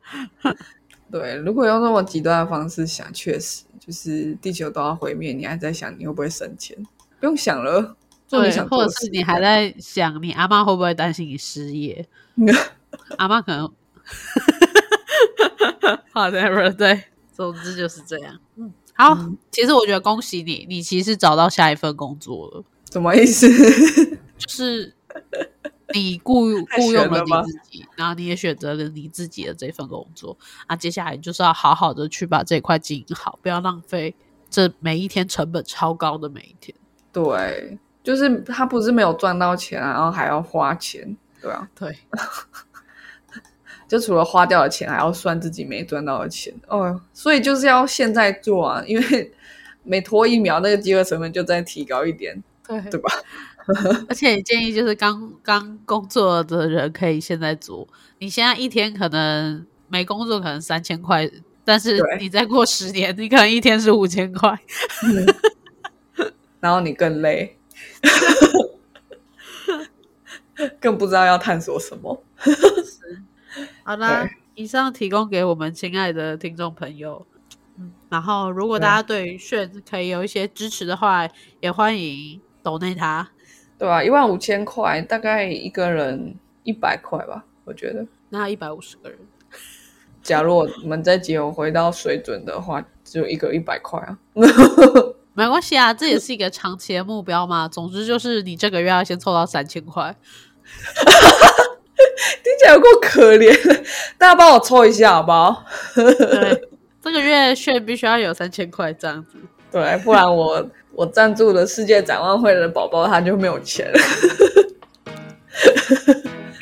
[1.11, 6.77] 对，如果用那么极端的方式想，确实就是地球都要毁灭，你还在想你会不会省钱？
[7.19, 7.97] 不用想了，
[8.29, 12.07] 做你对，或者是你还在想，你阿妈会不会担心你失业？
[13.17, 13.73] 阿妈可能，
[16.13, 18.39] 好的，对，总之就是这样。
[18.57, 19.17] 嗯，好，
[19.51, 23.49] 其实我觉得恭喜你，你其实找到下一份工作了，什么意思？
[24.37, 24.95] 就是
[25.95, 30.37] 你雇 太雇佣了你自己，然后你也选择了你自己的这份工作。
[30.67, 34.15] 啊，接下来就是要好好的去把这块经营好，不要浪费
[34.51, 36.75] 这每一天成本超高的每一天。
[37.13, 41.97] 对，就是他不是没有赚到钱啊，然后还要花钱，对啊，对，
[43.93, 49.31] 就除了花掉的钱，还要算自己没赚到的钱哦，所以就是要现在做啊，因为
[49.85, 53.11] 每拖一秒，那个机会成本就再提高一点，对对吧？
[54.09, 57.87] 而且建议就是刚刚工作的人可以现在做。
[58.19, 61.31] 你现在一天可能没工作，可能三千块，
[61.63, 64.59] 但是你再过十年，你可能一天是五千块。
[66.61, 67.59] 然后你更累，
[70.81, 72.25] 更不知道要探索什么。
[73.85, 77.27] 好啦，以上提供给我们亲爱的听众朋友。
[77.79, 81.29] 嗯，然后如果大家对于炫可以有一些支持的话，
[81.61, 83.29] 也欢迎抖内他。
[83.79, 88.07] 对吧、一万五千块，大概一个人一百块吧，我觉得。
[88.29, 89.19] 那一百五十个人，
[90.23, 94.19] 假如我们这集有回到水准的话，只有一个一百块啊。
[95.35, 97.67] 没关系啊，这也是一个长期的目标嘛。
[97.67, 100.15] 总之就是你这个月要先凑到三千块。
[102.43, 103.75] 听起来有够可怜的，
[104.19, 105.65] 大家帮我抽一下好不好？
[105.95, 106.69] 对，
[107.03, 109.39] 这个月炫必须要有三千块这样子。
[109.71, 113.99] 对，不然我我赞助了世界展望会的宝宝他就没有钱了。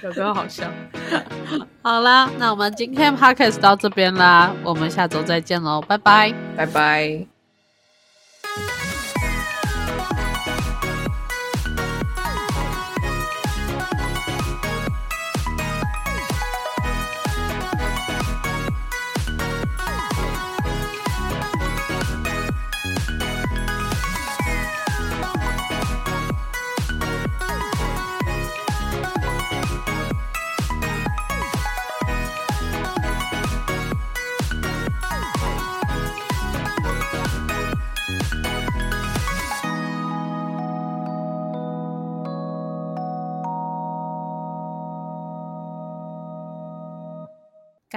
[0.02, 0.64] 有个好笑。
[1.82, 6.32] 好啦，那我们今天 podcast 到这边啦，我们下周再见喽，拜拜。
[6.56, 7.39] 拜拜。